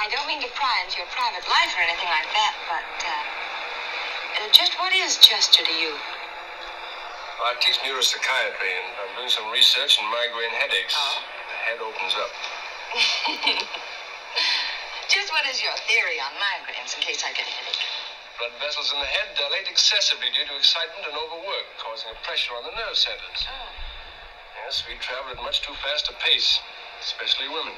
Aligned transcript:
I 0.00 0.08
don't 0.08 0.24
mean 0.24 0.40
to 0.40 0.48
pry 0.56 0.80
into 0.80 0.96
your 0.96 1.12
private 1.12 1.44
life 1.44 1.76
or 1.76 1.84
anything 1.84 2.08
like 2.08 2.24
that, 2.32 2.56
but 2.64 2.88
uh, 3.04 4.48
just 4.48 4.72
what 4.80 4.96
is 4.96 5.20
Chester 5.20 5.60
to 5.60 5.74
you? 5.76 5.92
Well, 5.92 7.52
I 7.52 7.60
teach 7.60 7.76
neuropsychiatry, 7.84 8.72
and 8.80 8.96
I'm 8.96 9.12
doing 9.20 9.28
some 9.28 9.52
research 9.52 10.00
in 10.00 10.08
migraine 10.08 10.56
headaches. 10.56 10.96
Oh? 10.96 11.20
The 11.20 11.58
head 11.68 11.78
opens 11.84 12.16
up. 12.16 12.32
Just 15.12 15.28
what 15.36 15.44
is 15.52 15.60
your 15.60 15.76
theory 15.84 16.16
on 16.16 16.32
migraines 16.40 16.96
in 16.96 17.04
case 17.04 17.20
I 17.20 17.36
get 17.36 17.44
a 17.44 17.54
headache? 17.60 17.84
Blood 18.40 18.56
vessels 18.56 18.96
in 18.96 19.04
the 19.04 19.10
head 19.10 19.36
dilate 19.36 19.68
excessively 19.68 20.32
due 20.32 20.48
to 20.48 20.56
excitement 20.56 21.12
and 21.12 21.16
overwork, 21.16 21.76
causing 21.76 22.08
a 22.08 22.16
pressure 22.24 22.56
on 22.56 22.64
the 22.64 22.72
nerve 22.72 22.96
centers. 22.96 23.44
Oh. 23.52 23.68
Yes, 24.64 24.80
we 24.88 24.96
travel 24.96 25.36
at 25.36 25.44
much 25.44 25.60
too 25.60 25.76
fast 25.84 26.08
a 26.08 26.16
pace, 26.24 26.56
especially 27.04 27.52
women, 27.52 27.76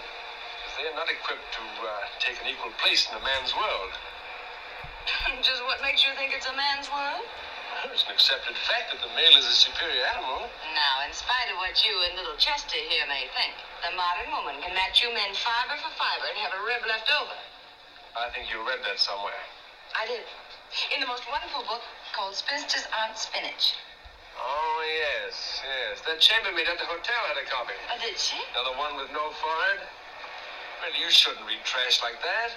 because 0.72 0.80
they 0.80 0.88
are 0.88 0.96
not 0.96 1.08
equipped 1.12 1.52
to 1.52 1.64
uh, 1.84 1.90
take 2.16 2.40
an 2.40 2.48
equal 2.48 2.72
place 2.80 3.04
in 3.10 3.16
a 3.16 3.22
man's 3.24 3.52
world. 3.52 3.92
Just 5.44 5.60
what 5.68 5.82
makes 5.84 6.04
you 6.04 6.12
think 6.16 6.32
it's 6.32 6.48
a 6.48 6.56
man's 6.56 6.88
world? 6.88 7.28
It's 7.92 8.04
an 8.08 8.12
accepted 8.14 8.56
fact 8.68 8.92
that 8.92 9.00
the 9.04 9.12
male 9.12 9.36
is 9.36 9.48
a 9.48 9.56
superior 9.56 10.04
animal. 10.16 10.48
Now, 10.72 10.94
in 11.04 11.12
spite 11.12 11.50
of 11.50 11.58
what 11.60 11.76
you 11.84 11.92
and 12.08 12.16
little 12.16 12.36
Chester 12.38 12.78
here 12.78 13.04
may 13.08 13.26
think, 13.36 13.52
the 13.84 13.92
modern 13.96 14.32
woman 14.32 14.60
can 14.62 14.72
match 14.72 15.02
you 15.02 15.12
men 15.12 15.34
fiber 15.34 15.76
for 15.80 15.92
fiber 15.98 16.24
and 16.30 16.38
have 16.40 16.54
a 16.56 16.62
rib 16.64 16.84
left 16.88 17.08
over. 17.10 17.36
I 18.16 18.28
think 18.30 18.48
you 18.48 18.60
read 18.62 18.80
that 18.86 19.00
somewhere. 19.00 19.40
I 19.96 20.08
did. 20.08 20.24
In 20.94 21.04
the 21.04 21.10
most 21.10 21.26
wonderful 21.28 21.64
book 21.68 21.84
called 22.16 22.36
Spinsters 22.36 22.86
Aren't 22.92 23.18
Spinach. 23.18 23.76
Oh, 24.40 24.78
yes, 24.88 25.60
yes. 25.60 26.00
That 26.06 26.20
chambermaid 26.20 26.68
at 26.68 26.80
the 26.80 26.88
hotel 26.88 27.20
had 27.28 27.36
a 27.36 27.44
copy. 27.48 27.76
Oh, 27.92 27.98
did 28.00 28.16
she? 28.16 28.40
Now, 28.56 28.64
the 28.64 28.76
one 28.78 28.96
with 28.96 29.12
no 29.12 29.32
forehead? 29.36 29.84
Well, 30.82 30.90
you 30.98 31.14
shouldn't 31.14 31.46
read 31.46 31.62
trash 31.62 32.02
like 32.02 32.18
that. 32.26 32.50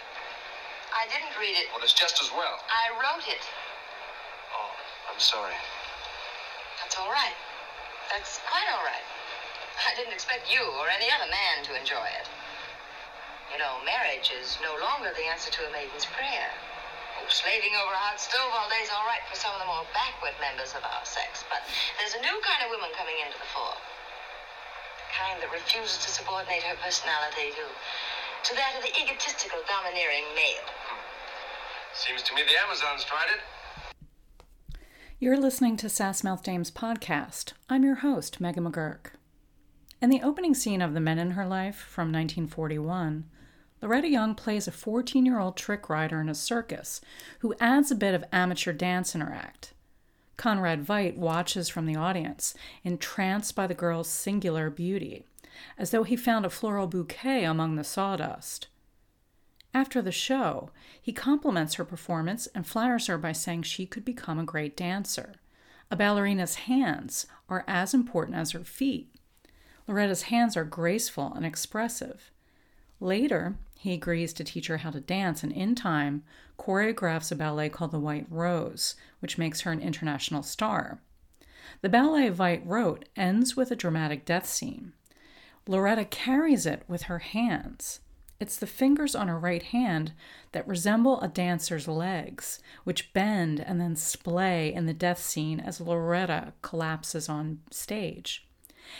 I 0.89 1.05
didn't 1.13 1.37
read 1.37 1.53
it. 1.53 1.69
Well, 1.69 1.85
it's 1.85 1.93
just 1.93 2.17
as 2.17 2.33
well. 2.33 2.57
I 2.65 2.89
wrote 2.97 3.21
it. 3.29 3.45
Oh, 4.49 4.73
I'm 5.13 5.21
sorry. 5.21 5.53
That's 6.81 6.97
all 6.97 7.13
right. 7.13 7.37
That's 8.09 8.41
quite 8.49 8.65
all 8.73 8.81
right. 8.81 9.05
I 9.77 9.93
didn't 9.93 10.17
expect 10.17 10.49
you 10.49 10.65
or 10.81 10.89
any 10.89 11.05
other 11.13 11.29
man 11.29 11.61
to 11.69 11.77
enjoy 11.77 12.09
it. 12.17 12.25
You 13.53 13.61
know, 13.61 13.77
marriage 13.85 14.33
is 14.33 14.57
no 14.65 14.73
longer 14.81 15.13
the 15.13 15.29
answer 15.29 15.53
to 15.53 15.69
a 15.69 15.71
maiden's 15.71 16.09
prayer. 16.09 16.49
Oh, 17.21 17.29
slaving 17.29 17.77
over 17.77 17.93
a 17.93 18.01
hot 18.09 18.17
stove 18.17 18.49
all 18.57 18.65
day 18.73 18.81
is 18.81 18.89
all 18.89 19.05
right 19.05 19.21
for 19.29 19.37
some 19.37 19.53
of 19.53 19.61
the 19.61 19.69
more 19.69 19.85
backward 19.93 20.33
members 20.41 20.73
of 20.73 20.81
our 20.81 21.05
sex, 21.05 21.45
but 21.47 21.61
there's 22.01 22.17
a 22.17 22.25
new 22.25 22.37
kind 22.41 22.65
of 22.65 22.73
woman 22.73 22.89
coming 22.97 23.15
into 23.21 23.37
the 23.37 23.49
fore. 23.53 23.77
The 24.97 25.07
kind 25.13 25.37
that 25.39 25.51
refuses 25.53 26.01
to 26.03 26.09
subordinate 26.09 26.65
her 26.65 26.75
personality 26.81 27.53
to, 27.55 27.65
to 28.45 28.53
that 28.53 28.75
of 28.77 28.83
the 28.83 29.01
egotistical, 29.01 29.57
domineering 29.67 30.23
male. 30.35 30.69
Seems 31.95 32.21
to 32.21 32.35
me 32.35 32.43
the 32.43 32.63
Amazons 32.63 33.03
tried 33.03 33.25
it. 33.33 34.77
You're 35.19 35.39
listening 35.39 35.77
to 35.77 35.87
Sassmouth 35.87 36.43
Dames 36.43 36.69
podcast. 36.69 37.53
I'm 37.71 37.83
your 37.83 37.95
host, 37.95 38.39
Megan 38.39 38.71
McGurk. 38.71 39.13
In 39.99 40.11
the 40.11 40.21
opening 40.21 40.53
scene 40.53 40.83
of 40.83 40.93
The 40.93 40.99
Men 40.99 41.17
in 41.17 41.31
Her 41.31 41.47
Life 41.47 41.77
from 41.77 42.11
1941, 42.11 43.25
Loretta 43.81 44.09
Young 44.09 44.35
plays 44.35 44.67
a 44.67 44.71
14 44.71 45.25
year 45.25 45.39
old 45.39 45.57
trick 45.57 45.89
rider 45.89 46.21
in 46.21 46.29
a 46.29 46.35
circus 46.35 47.01
who 47.39 47.55
adds 47.59 47.89
a 47.89 47.95
bit 47.95 48.13
of 48.13 48.25
amateur 48.31 48.73
dance 48.73 49.15
in 49.15 49.21
her 49.21 49.33
act. 49.33 49.73
Conrad 50.37 50.85
Veidt 50.85 51.17
watches 51.17 51.67
from 51.67 51.87
the 51.87 51.95
audience, 51.95 52.53
entranced 52.83 53.55
by 53.55 53.65
the 53.65 53.73
girl's 53.73 54.07
singular 54.07 54.69
beauty, 54.69 55.25
as 55.77 55.91
though 55.91 56.03
he 56.03 56.15
found 56.15 56.45
a 56.45 56.49
floral 56.49 56.87
bouquet 56.87 57.43
among 57.43 57.75
the 57.75 57.83
sawdust. 57.83 58.67
After 59.73 60.01
the 60.01 60.11
show, 60.11 60.69
he 61.01 61.11
compliments 61.11 61.73
her 61.73 61.85
performance 61.85 62.47
and 62.55 62.65
flatters 62.65 63.07
her 63.07 63.17
by 63.17 63.33
saying 63.33 63.63
she 63.63 63.85
could 63.85 64.05
become 64.05 64.39
a 64.39 64.45
great 64.45 64.77
dancer. 64.77 65.35
A 65.91 65.95
ballerina's 65.95 66.55
hands 66.55 67.27
are 67.49 67.65
as 67.67 67.93
important 67.93 68.37
as 68.37 68.51
her 68.51 68.63
feet. 68.63 69.13
Loretta's 69.87 70.23
hands 70.23 70.55
are 70.57 70.63
graceful 70.63 71.33
and 71.33 71.45
expressive. 71.45 72.31
Later, 72.99 73.55
he 73.77 73.93
agrees 73.93 74.33
to 74.33 74.43
teach 74.43 74.67
her 74.67 74.77
how 74.77 74.91
to 74.91 74.99
dance 74.99 75.43
and, 75.43 75.51
in 75.51 75.75
time, 75.75 76.23
choreographs 76.57 77.31
a 77.31 77.35
ballet 77.35 77.69
called 77.69 77.91
The 77.91 77.99
White 77.99 78.25
Rose, 78.29 78.95
which 79.19 79.37
makes 79.37 79.61
her 79.61 79.71
an 79.71 79.81
international 79.81 80.41
star. 80.41 81.01
The 81.81 81.89
ballet 81.89 82.29
Veidt 82.29 82.61
wrote 82.65 83.09
ends 83.15 83.55
with 83.55 83.71
a 83.71 83.75
dramatic 83.75 84.25
death 84.25 84.47
scene. 84.47 84.93
Loretta 85.67 86.05
carries 86.05 86.65
it 86.65 86.83
with 86.87 87.03
her 87.03 87.19
hands. 87.19 88.01
It's 88.39 88.57
the 88.57 88.67
fingers 88.67 89.15
on 89.15 89.27
her 89.27 89.39
right 89.39 89.63
hand 89.63 90.13
that 90.51 90.67
resemble 90.67 91.21
a 91.21 91.27
dancer's 91.27 91.87
legs, 91.87 92.59
which 92.83 93.13
bend 93.13 93.59
and 93.61 93.79
then 93.79 93.95
splay 93.95 94.73
in 94.73 94.85
the 94.85 94.93
death 94.93 95.19
scene 95.19 95.59
as 95.59 95.79
Loretta 95.79 96.53
collapses 96.61 97.29
on 97.29 97.61
stage. 97.71 98.47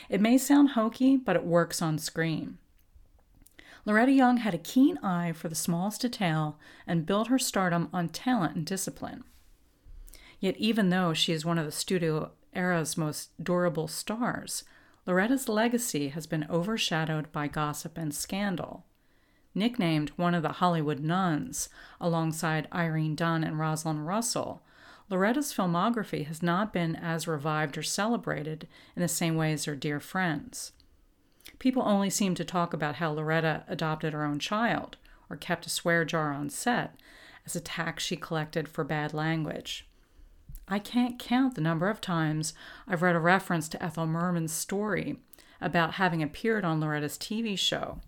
It 0.10 0.22
may 0.22 0.38
sound 0.38 0.70
hokey, 0.70 1.18
but 1.18 1.36
it 1.36 1.46
works 1.46 1.82
on 1.82 2.00
screen. 2.00 2.58
Loretta 3.86 4.12
Young 4.12 4.38
had 4.38 4.56
a 4.56 4.60
keen 4.60 4.98
eye 5.04 5.32
for 5.32 5.48
the 5.48 5.54
smallest 5.54 6.02
detail 6.02 6.58
and 6.88 7.06
built 7.06 7.28
her 7.28 7.38
stardom 7.38 7.90
on 7.94 8.10
talent 8.10 8.56
and 8.56 8.66
discipline. 8.66 9.24
Yet, 10.40 10.58
even 10.58 10.90
though 10.90 11.14
she 11.14 11.34
is 11.34 11.46
one 11.46 11.60
of 11.60 11.66
the 11.66 11.72
studio 11.72 12.32
era's 12.54 12.98
most 12.98 13.30
durable 13.44 13.88
stars, 13.88 14.64
Loretta's 15.06 15.48
legacy 15.48 16.10
has 16.10 16.26
been 16.26 16.48
overshadowed 16.50 17.32
by 17.32 17.48
gossip 17.48 17.98
and 17.98 18.14
scandal. 18.14 18.86
Nicknamed 19.54 20.10
one 20.18 20.34
of 20.34 20.42
the 20.42 20.54
Hollywood 20.54 21.00
nuns 21.00 21.70
alongside 22.02 22.68
Irene 22.74 23.16
Dunne 23.16 23.44
and 23.44 23.60
Rosalind 23.60 24.08
Russell, 24.08 24.64
Loretta's 25.10 25.54
filmography 25.54 26.26
has 26.26 26.42
not 26.42 26.74
been 26.74 26.96
as 26.96 27.28
revived 27.28 27.78
or 27.78 27.84
celebrated 27.84 28.68
in 28.96 29.02
the 29.02 29.08
same 29.08 29.36
way 29.36 29.54
as 29.54 29.66
her 29.66 29.76
dear 29.76 30.00
friends. 30.00 30.72
People 31.60 31.84
only 31.84 32.10
seem 32.10 32.34
to 32.36 32.44
talk 32.44 32.74
about 32.74 32.96
how 32.96 33.12
Loretta 33.12 33.64
adopted 33.68 34.14
her 34.14 34.26
own 34.26 34.40
child 34.40 34.98
or 35.30 35.38
kept 35.38 35.68
a 35.68 35.70
swear 35.70 36.04
jar 36.04 36.34
on 36.34 36.50
set 36.50 37.00
as 37.46 37.56
a 37.56 37.62
tax 37.62 38.04
she 38.04 38.16
collected 38.16 38.68
for 38.68 38.84
bad 38.84 39.14
language. 39.14 39.88
I 40.68 40.80
can't 40.80 41.20
count 41.20 41.56
the 41.56 41.62
number 41.62 41.90
of 41.90 42.02
times 42.02 42.54
I've 42.88 43.02
read 43.02 43.16
a 43.16 43.20
reference 43.20 43.70
to 43.70 43.84
Ethel 43.84 44.08
Merman's 44.08 44.54
story 44.54 45.18
about 45.62 45.94
having 45.94 46.24
appeared 46.24 46.66
on 46.66 46.80
Loretta's 46.80 47.18
TV 47.18 47.58
show. 47.58 48.00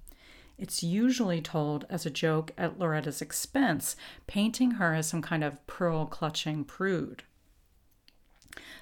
It's 0.57 0.81
usually 0.81 1.39
told 1.39 1.85
as 1.89 2.05
a 2.05 2.09
joke 2.09 2.51
at 2.57 2.79
Loretta's 2.79 3.21
expense, 3.21 3.95
painting 4.25 4.71
her 4.71 4.95
as 4.95 5.07
some 5.07 5.21
kind 5.21 5.43
of 5.43 5.65
pearl 5.67 6.07
clutching 6.07 6.63
prude. 6.63 7.23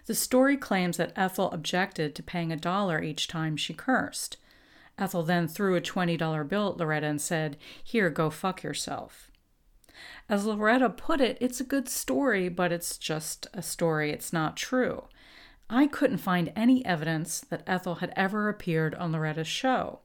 The 0.06 0.16
story 0.16 0.56
claims 0.56 0.96
that 0.98 1.12
Ethel 1.18 1.52
objected 1.52 2.16
to 2.16 2.24
paying 2.24 2.52
a 2.52 2.58
dollar 2.58 3.02
each 3.02 3.28
time 3.28 3.58
she 3.58 3.74
cursed. 3.74 4.38
Ethel 4.98 5.24
then 5.24 5.50
threw 5.50 5.76
a 5.76 5.82
$20 5.82 6.48
bill 6.48 6.70
at 6.70 6.78
Loretta 6.78 7.08
and 7.08 7.20
said, 7.20 7.58
Here, 7.84 8.10
go 8.10 8.30
fuck 8.30 8.64
yourself. 8.64 9.30
As 10.28 10.46
Loretta 10.46 10.90
put 10.90 11.22
it, 11.22 11.38
it's 11.40 11.60
a 11.60 11.66
good 11.66 11.88
story, 11.88 12.50
but 12.50 12.72
it's 12.72 12.98
just 12.98 13.48
a 13.54 13.62
story. 13.62 14.12
It's 14.12 14.34
not 14.34 14.58
true. 14.58 15.06
I 15.70 15.88
couldn't 15.88 16.18
find 16.18 16.52
any 16.56 16.86
evidence 16.86 17.40
that 17.40 17.64
Ethel 17.66 17.96
had 17.96 18.14
ever 18.16 18.50
appeared 18.50 18.94
on 18.96 19.12
Loretta's 19.12 19.48
show. 19.48 20.00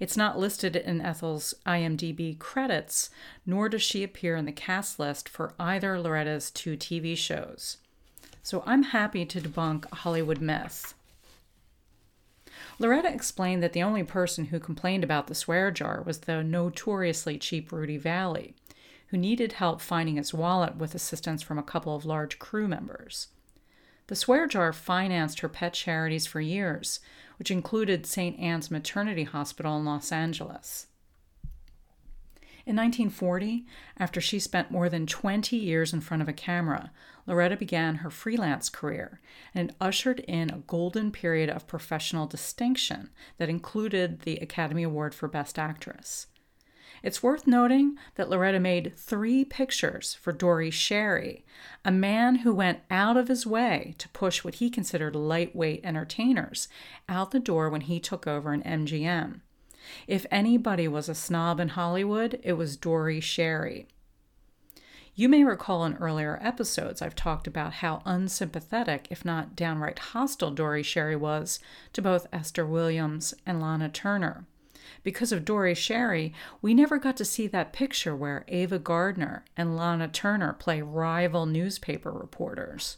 It's 0.00 0.16
not 0.16 0.38
listed 0.38 0.76
in 0.76 1.00
Ethel's 1.00 1.54
IMDb 1.66 2.38
credits, 2.38 3.10
nor 3.46 3.68
does 3.68 3.82
she 3.82 4.02
appear 4.02 4.36
in 4.36 4.44
the 4.44 4.52
cast 4.52 4.98
list 4.98 5.28
for 5.28 5.54
either 5.58 6.00
Loretta's 6.00 6.50
two 6.50 6.76
TV 6.76 7.16
shows. 7.16 7.78
So 8.42 8.62
I'm 8.66 8.84
happy 8.84 9.24
to 9.26 9.40
debunk 9.40 9.84
a 9.92 9.96
Hollywood 9.96 10.40
myth. 10.40 10.94
Loretta 12.78 13.12
explained 13.12 13.62
that 13.62 13.72
the 13.72 13.82
only 13.82 14.04
person 14.04 14.46
who 14.46 14.60
complained 14.60 15.04
about 15.04 15.26
the 15.26 15.34
swear 15.34 15.70
jar 15.70 16.02
was 16.02 16.20
the 16.20 16.42
notoriously 16.42 17.36
cheap 17.36 17.72
Rudy 17.72 17.96
Vallee, 17.96 18.54
who 19.08 19.16
needed 19.16 19.54
help 19.54 19.80
finding 19.80 20.16
his 20.16 20.34
wallet 20.34 20.76
with 20.76 20.94
assistance 20.94 21.42
from 21.42 21.58
a 21.58 21.62
couple 21.62 21.94
of 21.94 22.04
large 22.04 22.38
crew 22.38 22.68
members. 22.68 23.28
The 24.08 24.16
swear 24.16 24.46
jar 24.46 24.72
financed 24.72 25.40
her 25.40 25.48
pet 25.48 25.74
charities 25.74 26.26
for 26.26 26.40
years, 26.40 27.00
which 27.38 27.50
included 27.50 28.06
St. 28.06 28.38
Anne's 28.38 28.70
Maternity 28.70 29.24
Hospital 29.24 29.76
in 29.76 29.84
Los 29.84 30.10
Angeles. 30.10 30.86
In 32.68 32.76
1940, 32.76 33.64
after 33.98 34.20
she 34.20 34.38
spent 34.38 34.70
more 34.70 34.90
than 34.90 35.06
20 35.06 35.56
years 35.56 35.94
in 35.94 36.02
front 36.02 36.22
of 36.22 36.28
a 36.28 36.34
camera, 36.34 36.90
Loretta 37.26 37.56
began 37.56 37.96
her 37.96 38.10
freelance 38.10 38.68
career 38.68 39.20
and 39.54 39.74
ushered 39.80 40.20
in 40.20 40.50
a 40.50 40.62
golden 40.66 41.10
period 41.10 41.48
of 41.48 41.66
professional 41.66 42.26
distinction 42.26 43.08
that 43.38 43.48
included 43.48 44.20
the 44.20 44.36
Academy 44.36 44.82
Award 44.82 45.14
for 45.14 45.28
Best 45.28 45.58
Actress. 45.58 46.26
It's 47.02 47.22
worth 47.22 47.46
noting 47.46 47.96
that 48.16 48.28
Loretta 48.28 48.58
made 48.58 48.96
three 48.96 49.44
pictures 49.44 50.14
for 50.14 50.32
Dore 50.32 50.70
Schary, 50.70 51.42
a 51.84 51.92
man 51.92 52.36
who 52.36 52.54
went 52.54 52.80
out 52.90 53.16
of 53.16 53.28
his 53.28 53.46
way 53.46 53.94
to 53.98 54.08
push 54.10 54.42
what 54.42 54.56
he 54.56 54.70
considered 54.70 55.14
lightweight 55.14 55.84
entertainers 55.84 56.68
out 57.08 57.30
the 57.30 57.40
door 57.40 57.70
when 57.70 57.82
he 57.82 58.00
took 58.00 58.26
over 58.26 58.52
an 58.52 58.62
MGM. 58.62 59.40
If 60.06 60.26
anybody 60.30 60.88
was 60.88 61.08
a 61.08 61.14
snob 61.14 61.60
in 61.60 61.70
Hollywood, 61.70 62.40
it 62.42 62.54
was 62.54 62.76
Dore 62.76 63.20
Schary. 63.20 63.86
You 65.14 65.28
may 65.28 65.42
recall 65.42 65.84
in 65.84 65.96
earlier 65.96 66.38
episodes 66.42 67.02
I've 67.02 67.16
talked 67.16 67.48
about 67.48 67.74
how 67.74 68.02
unsympathetic, 68.04 69.08
if 69.10 69.24
not 69.24 69.56
downright 69.56 69.98
hostile, 69.98 70.52
Dore 70.52 70.76
Schary 70.82 71.18
was 71.18 71.58
to 71.92 72.02
both 72.02 72.28
Esther 72.32 72.64
Williams 72.64 73.34
and 73.44 73.60
Lana 73.60 73.88
Turner. 73.88 74.46
Because 75.02 75.32
of 75.32 75.44
Dore 75.44 75.74
Schary, 75.74 76.32
we 76.62 76.74
never 76.74 76.98
got 76.98 77.16
to 77.18 77.24
see 77.24 77.46
that 77.48 77.72
picture 77.72 78.14
where 78.14 78.44
Ava 78.48 78.78
Gardner 78.78 79.44
and 79.56 79.76
Lana 79.76 80.08
Turner 80.08 80.52
play 80.52 80.82
rival 80.82 81.46
newspaper 81.46 82.10
reporters. 82.10 82.96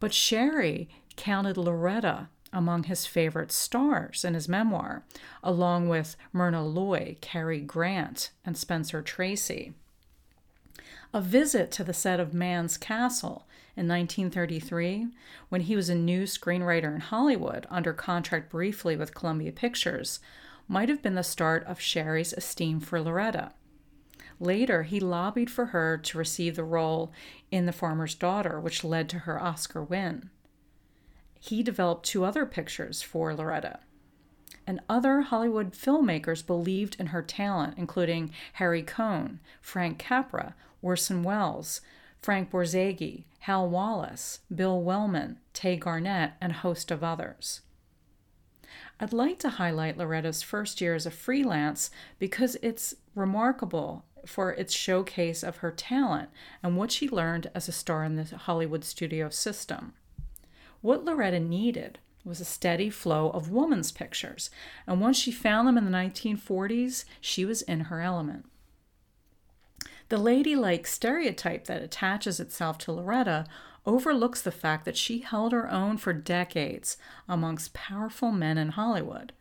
But 0.00 0.12
Schary 0.12 0.88
counted 1.16 1.56
Loretta 1.56 2.28
among 2.52 2.84
his 2.84 3.06
favorite 3.06 3.50
stars 3.50 4.24
in 4.24 4.34
his 4.34 4.48
memoir, 4.48 5.04
along 5.42 5.88
with 5.88 6.16
Myrna 6.32 6.64
Loy, 6.66 7.16
Cary 7.20 7.60
Grant, 7.60 8.30
and 8.44 8.56
Spencer 8.56 9.00
Tracy. 9.00 9.72
A 11.14 11.20
visit 11.20 11.70
to 11.72 11.84
the 11.84 11.94
set 11.94 12.20
of 12.20 12.34
Man's 12.34 12.76
Castle 12.76 13.46
in 13.76 13.88
1933, 13.88 15.08
when 15.48 15.62
he 15.62 15.76
was 15.76 15.88
a 15.88 15.94
new 15.94 16.24
screenwriter 16.24 16.94
in 16.94 17.00
Hollywood 17.00 17.66
under 17.70 17.92
contract 17.92 18.50
briefly 18.50 18.96
with 18.96 19.14
Columbia 19.14 19.52
Pictures, 19.52 20.20
might 20.68 20.88
have 20.88 21.02
been 21.02 21.14
the 21.14 21.22
start 21.22 21.64
of 21.64 21.80
Schary's 21.80 22.32
esteem 22.32 22.80
for 22.80 23.00
Loretta. 23.00 23.52
Later, 24.40 24.82
he 24.82 25.00
lobbied 25.00 25.50
for 25.50 25.66
her 25.66 25.96
to 25.98 26.18
receive 26.18 26.56
the 26.56 26.64
role 26.64 27.12
in 27.50 27.66
The 27.66 27.72
Farmer's 27.72 28.14
Daughter, 28.14 28.60
which 28.60 28.84
led 28.84 29.08
to 29.10 29.20
her 29.20 29.40
Oscar 29.40 29.82
win 29.82 30.30
he 31.44 31.64
developed 31.64 32.06
two 32.06 32.24
other 32.24 32.46
pictures 32.46 33.02
for 33.02 33.34
Loretta. 33.34 33.80
And 34.64 34.78
other 34.88 35.22
Hollywood 35.22 35.72
filmmakers 35.72 36.46
believed 36.46 36.94
in 37.00 37.06
her 37.06 37.20
talent, 37.20 37.74
including 37.76 38.30
Harry 38.54 38.84
Cohn, 38.84 39.40
Frank 39.60 39.98
Capra, 39.98 40.54
Orson 40.82 41.24
Welles, 41.24 41.80
Frank 42.20 42.52
Borzage, 42.52 43.24
Hal 43.40 43.68
Wallis, 43.68 44.38
Bill 44.54 44.80
Wellman, 44.80 45.40
Tay 45.52 45.74
Garnett, 45.76 46.34
and 46.40 46.52
a 46.52 46.58
host 46.58 46.92
of 46.92 47.02
others. 47.02 47.62
I'd 49.02 49.12
like 49.12 49.40
to 49.40 49.48
highlight 49.48 49.98
Loretta's 49.98 50.44
first 50.44 50.80
year 50.80 50.94
as 50.94 51.06
a 51.06 51.10
freelance 51.10 51.90
because 52.20 52.56
it's 52.62 52.94
remarkable 53.16 54.04
for 54.24 54.52
its 54.52 54.72
showcase 54.72 55.42
of 55.42 55.56
her 55.56 55.72
talent 55.72 56.30
and 56.62 56.76
what 56.76 56.92
she 56.92 57.08
learned 57.08 57.50
as 57.52 57.66
a 57.66 57.72
star 57.72 58.04
in 58.04 58.14
the 58.14 58.22
Hollywood 58.22 58.84
studio 58.84 59.28
system. 59.28 59.94
What 60.82 61.04
Loretta 61.04 61.40
needed 61.40 61.98
was 62.24 62.40
a 62.40 62.44
steady 62.44 62.90
flow 62.90 63.30
of 63.30 63.50
woman's 63.50 63.90
pictures, 63.90 64.50
and 64.86 65.00
once 65.00 65.16
she 65.16 65.32
found 65.32 65.66
them 65.66 65.76
in 65.76 65.84
the 65.84 65.90
1940s, 65.90 67.04
she 67.20 67.44
was 67.44 67.62
in 67.62 67.80
her 67.80 68.00
element. 68.00 68.46
The 70.10 70.18
ladylike 70.18 70.86
stereotype 70.86 71.64
that 71.64 71.82
attaches 71.82 72.38
itself 72.38 72.78
to 72.78 72.92
Loretta 72.92 73.46
overlooks 73.84 74.42
the 74.42 74.50
fact 74.50 74.84
that 74.84 74.96
she 74.96 75.20
held 75.20 75.52
her 75.52 75.70
own 75.70 75.96
for 75.96 76.12
decades 76.12 76.96
amongst 77.28 77.72
powerful 77.72 78.30
men 78.30 78.58
in 78.58 78.70
Hollywood. 78.70 79.32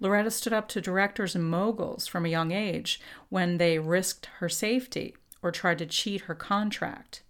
Loretta 0.00 0.30
stood 0.30 0.52
up 0.52 0.68
to 0.68 0.80
directors 0.80 1.34
and 1.34 1.44
moguls 1.44 2.06
from 2.06 2.24
a 2.24 2.28
young 2.30 2.50
age 2.50 3.00
when 3.28 3.58
they 3.58 3.78
risked 3.78 4.26
her 4.38 4.48
safety 4.48 5.16
or 5.42 5.50
tried 5.50 5.78
to 5.78 5.86
cheat 5.86 6.22
her 6.22 6.34
contract. 6.34 7.22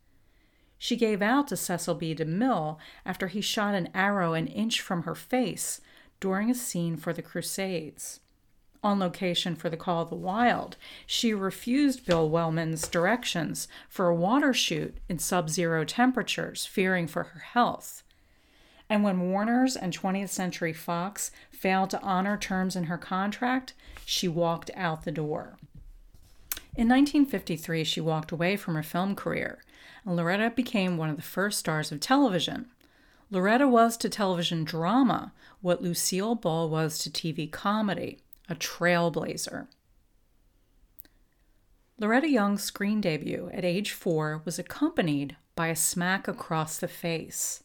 She 0.78 0.96
gave 0.96 1.22
out 1.22 1.48
to 1.48 1.56
Cecil 1.56 1.94
B. 1.94 2.14
DeMille 2.14 2.76
after 3.06 3.28
he 3.28 3.40
shot 3.40 3.74
an 3.74 3.88
arrow 3.94 4.32
an 4.32 4.46
inch 4.46 4.80
from 4.80 5.04
her 5.04 5.14
face 5.14 5.80
during 6.18 6.50
a 6.50 6.54
scene 6.54 6.96
for 6.96 7.12
the 7.12 7.22
Crusades. 7.22 8.20
On 8.82 8.98
location 8.98 9.54
for 9.54 9.70
The 9.70 9.76
Call 9.76 10.02
of 10.02 10.10
the 10.10 10.16
Wild, 10.16 10.76
she 11.06 11.32
refused 11.32 12.04
Bill 12.04 12.28
Wellman's 12.28 12.88
directions 12.88 13.68
for 13.88 14.08
a 14.08 14.14
water 14.14 14.52
shoot 14.52 14.96
in 15.08 15.18
sub 15.18 15.48
zero 15.48 15.84
temperatures, 15.84 16.66
fearing 16.66 17.06
for 17.06 17.22
her 17.22 17.40
health. 17.40 18.02
And 18.88 19.04
when 19.04 19.30
Warner's 19.30 19.76
and 19.76 19.96
20th 19.96 20.30
Century 20.30 20.72
Fox 20.72 21.30
failed 21.50 21.90
to 21.90 22.02
honor 22.02 22.36
terms 22.36 22.74
in 22.74 22.84
her 22.84 22.98
contract, 22.98 23.72
she 24.04 24.26
walked 24.26 24.70
out 24.74 25.04
the 25.04 25.12
door. 25.12 25.56
In 26.74 26.88
1953, 26.88 27.84
she 27.84 28.00
walked 28.00 28.32
away 28.32 28.56
from 28.56 28.74
her 28.74 28.82
film 28.82 29.14
career 29.14 29.62
and 30.04 30.16
Loretta 30.16 30.50
became 30.50 30.96
one 30.96 31.10
of 31.10 31.16
the 31.16 31.22
first 31.22 31.58
stars 31.58 31.92
of 31.92 32.00
television. 32.00 32.66
Loretta 33.30 33.68
was 33.68 33.96
to 33.98 34.08
television 34.08 34.64
drama 34.64 35.32
what 35.60 35.82
Lucille 35.82 36.34
Ball 36.34 36.68
was 36.68 36.98
to 36.98 37.10
TV 37.10 37.50
comedy, 37.50 38.18
a 38.52 38.56
trailblazer. 38.56 39.66
Loretta 41.98 42.28
Young's 42.28 42.62
screen 42.62 43.00
debut 43.00 43.50
at 43.52 43.64
age 43.64 43.92
four 43.92 44.42
was 44.44 44.58
accompanied 44.58 45.36
by 45.54 45.68
a 45.68 45.76
smack 45.76 46.28
across 46.28 46.78
the 46.78 46.88
face. 46.88 47.64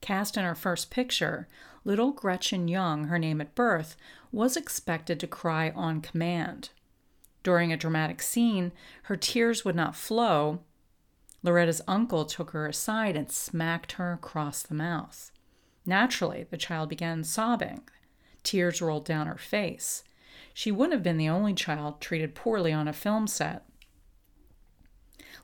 Cast 0.00 0.36
in 0.36 0.44
her 0.44 0.54
first 0.54 0.90
picture, 0.90 1.48
little 1.84 2.12
Gretchen 2.12 2.68
Young, 2.68 3.04
her 3.04 3.18
name 3.18 3.40
at 3.40 3.54
birth, 3.54 3.96
was 4.32 4.56
expected 4.56 5.18
to 5.20 5.26
cry 5.26 5.70
on 5.70 6.00
command. 6.00 6.70
During 7.42 7.72
a 7.72 7.76
dramatic 7.76 8.22
scene, 8.22 8.72
her 9.04 9.16
tears 9.16 9.64
would 9.64 9.76
not 9.76 9.96
flow, 9.96 10.60
Loretta's 11.42 11.80
uncle 11.88 12.26
took 12.26 12.50
her 12.50 12.66
aside 12.66 13.16
and 13.16 13.30
smacked 13.30 13.92
her 13.92 14.12
across 14.12 14.62
the 14.62 14.74
mouth. 14.74 15.30
Naturally, 15.86 16.46
the 16.50 16.58
child 16.58 16.90
began 16.90 17.24
sobbing. 17.24 17.82
Tears 18.42 18.82
rolled 18.82 19.06
down 19.06 19.26
her 19.26 19.38
face. 19.38 20.04
She 20.54 20.70
wouldn't 20.70 20.94
have 20.94 21.02
been 21.02 21.18
the 21.18 21.28
only 21.28 21.54
child 21.54 22.00
treated 22.00 22.34
poorly 22.34 22.72
on 22.72 22.88
a 22.88 22.92
film 22.92 23.26
set. 23.26 23.64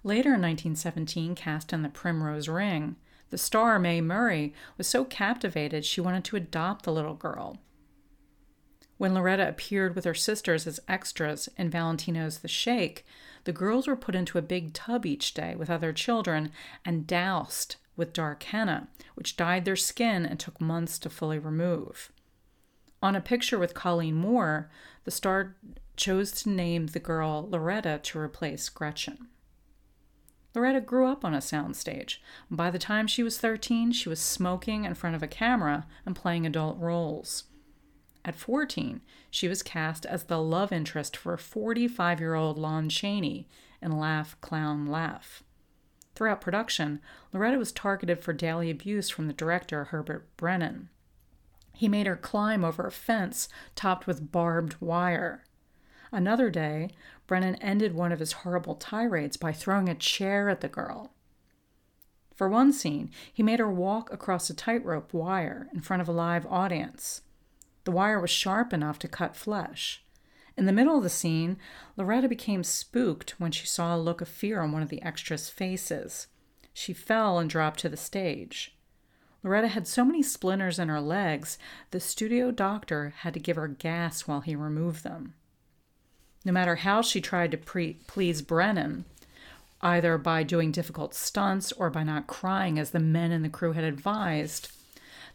Later 0.03 0.35
in 0.35 0.43
1917, 0.43 1.35
cast 1.35 1.73
in 1.73 1.83
The 1.83 1.89
Primrose 1.89 2.49
Ring, 2.49 2.97
the 3.31 3.39
star, 3.39 3.79
Mae 3.79 4.01
Murray, 4.01 4.55
was 4.79 4.87
so 4.87 5.05
captivated 5.05 5.85
she 5.85 6.01
wanted 6.01 6.25
to 6.25 6.37
adopt 6.37 6.85
the 6.85 6.93
little 6.93 7.15
girl. 7.15 7.59
When 8.99 9.15
Loretta 9.15 9.49
appeared 9.49 9.95
with 9.95 10.05
her 10.05 10.15
sisters 10.15 10.67
as 10.67 10.81
extras 10.89 11.49
in 11.59 11.71
Valentino's 11.71 12.39
The 12.39 12.49
Sheik, 12.49 13.05
the 13.45 13.53
girls 13.53 13.87
were 13.87 13.97
put 13.97 14.15
into 14.15 14.39
a 14.39 14.43
big 14.43 14.73
tub 14.73 15.05
each 15.05 15.35
day 15.35 15.55
with 15.55 15.69
other 15.69 15.93
children 15.93 16.51
and 16.85 17.07
doused 17.07 17.77
with 17.97 18.13
dark 18.13 18.43
henna, 18.45 18.89
which 19.15 19.37
dyed 19.37 19.65
their 19.65 19.77
skin 19.77 20.25
and 20.25 20.39
took 20.39 20.61
months 20.61 20.99
to 21.01 21.11
fully 21.11 21.39
remove. 21.39 22.11
On 23.07 23.15
a 23.15 23.21
picture 23.21 23.57
with 23.57 23.73
Colleen 23.73 24.17
Moore, 24.17 24.69
the 25.05 25.13
star 25.13 25.55
chose 25.97 26.33
to 26.43 26.49
name 26.49 26.89
the 26.89 26.99
girl 26.99 27.47
Loretta 27.49 28.01
to 28.03 28.19
replace 28.19 28.69
Gretchen. 28.69 29.29
Loretta 30.57 30.81
grew 30.81 31.07
up 31.07 31.25
on 31.25 31.33
a 31.33 31.39
soundstage. 31.39 32.17
By 32.51 32.69
the 32.69 32.81
time 32.81 33.07
she 33.07 33.23
was 33.23 33.39
13, 33.39 33.93
she 33.93 34.09
was 34.09 34.19
smoking 34.19 34.85
in 34.85 34.95
front 34.95 35.15
of 35.15 35.23
a 35.23 35.29
camera 35.29 35.87
and 36.05 36.17
playing 36.17 36.47
adult 36.47 36.81
roles. 36.81 37.45
At 38.25 38.35
14, 38.35 39.03
she 39.31 39.47
was 39.47 39.63
cast 39.63 40.05
as 40.05 40.25
the 40.25 40.43
love 40.43 40.73
interest 40.73 41.17
for 41.17 41.37
45 41.37 42.19
year 42.19 42.35
old 42.35 42.59
Lon 42.59 42.89
Chaney 42.89 43.47
in 43.81 44.01
Laugh, 44.01 44.37
Clown, 44.41 44.85
Laugh. 44.85 45.45
Throughout 46.17 46.41
production, 46.41 47.01
Loretta 47.33 47.57
was 47.57 47.71
targeted 47.71 48.19
for 48.19 48.33
daily 48.33 48.69
abuse 48.69 49.11
from 49.11 49.29
the 49.29 49.33
director, 49.33 49.85
Herbert 49.85 50.27
Brenon. 50.37 50.89
He 51.77 51.89
made 51.89 52.07
her 52.07 52.17
climb 52.17 52.65
over 52.65 52.87
a 52.87 52.91
fence 52.91 53.51
topped 53.75 54.07
with 54.07 54.33
barbed 54.33 54.81
wire. 54.81 55.45
Another 56.11 56.49
day, 56.49 56.89
Brenon 57.29 57.59
ended 57.61 57.95
one 57.95 58.13
of 58.13 58.19
his 58.19 58.33
horrible 58.33 58.77
tirades 58.77 59.37
by 59.37 59.53
throwing 59.53 59.87
a 59.89 59.95
chair 59.95 60.49
at 60.49 60.63
the 60.63 60.69
girl. 60.69 61.13
For 62.35 62.49
one 62.49 62.73
scene, 62.73 63.11
he 63.31 63.43
made 63.43 63.59
her 63.59 63.71
walk 63.71 64.11
across 64.11 64.49
a 64.49 64.55
tightrope 64.55 65.13
wire 65.13 65.69
in 65.75 65.81
front 65.81 66.01
of 66.01 66.09
a 66.09 66.13
live 66.13 66.47
audience. 66.47 67.21
The 67.85 67.93
wire 67.93 68.21
was 68.21 68.31
sharp 68.31 68.73
enough 68.73 68.99
to 69.01 69.09
cut 69.09 69.37
flesh. 69.37 70.03
In 70.57 70.65
the 70.65 70.73
middle 70.73 70.97
of 70.97 71.03
the 71.03 71.11
scene, 71.11 71.59
Loretta 71.99 72.29
became 72.29 72.65
spooked 72.65 73.39
when 73.39 73.53
she 73.53 73.67
saw 73.67 73.95
a 73.95 73.99
look 73.99 74.23
of 74.23 74.29
fear 74.29 74.63
on 74.63 74.73
one 74.73 74.83
of 74.83 74.89
the 74.89 75.03
extras' 75.03 75.51
faces. 75.51 76.29
She 76.73 76.95
fell 76.95 77.39
and 77.39 77.51
dropped 77.51 77.81
to 77.81 77.91
the 77.91 77.99
stage. 77.99 78.76
Loretta 79.47 79.69
had 79.69 79.87
so 79.87 80.05
many 80.05 80.25
splinters 80.25 80.81
in 80.81 80.89
her 80.89 81.01
legs, 81.01 81.57
the 81.93 82.01
studio 82.01 82.51
doctor 82.51 83.15
had 83.19 83.33
to 83.35 83.39
give 83.39 83.55
her 83.55 83.69
gas 83.69 84.27
while 84.27 84.41
he 84.41 84.57
removed 84.57 85.05
them. 85.05 85.35
No 86.45 86.51
matter 86.51 86.75
how 86.75 87.01
she 87.01 87.21
tried 87.21 87.53
to 87.53 87.57
pre- 87.57 88.01
please 88.09 88.43
Brenon, 88.43 89.05
either 89.81 90.19
by 90.19 90.43
doing 90.43 90.73
difficult 90.73 91.15
stunts 91.15 91.71
or 91.71 91.91
by 91.91 92.03
not 92.03 92.27
crying 92.27 92.77
as 92.77 92.91
the 92.91 92.99
men 92.99 93.31
in 93.31 93.43
the 93.43 93.49
crew 93.49 93.71
had 93.71 93.85
advised, 93.85 94.73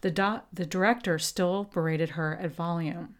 the, 0.01 0.11
do- 0.11 0.41
the 0.51 0.65
director 0.65 1.17
still 1.17 1.69
berated 1.73 2.09
her 2.09 2.35
at 2.35 2.51
volume. 2.51 3.15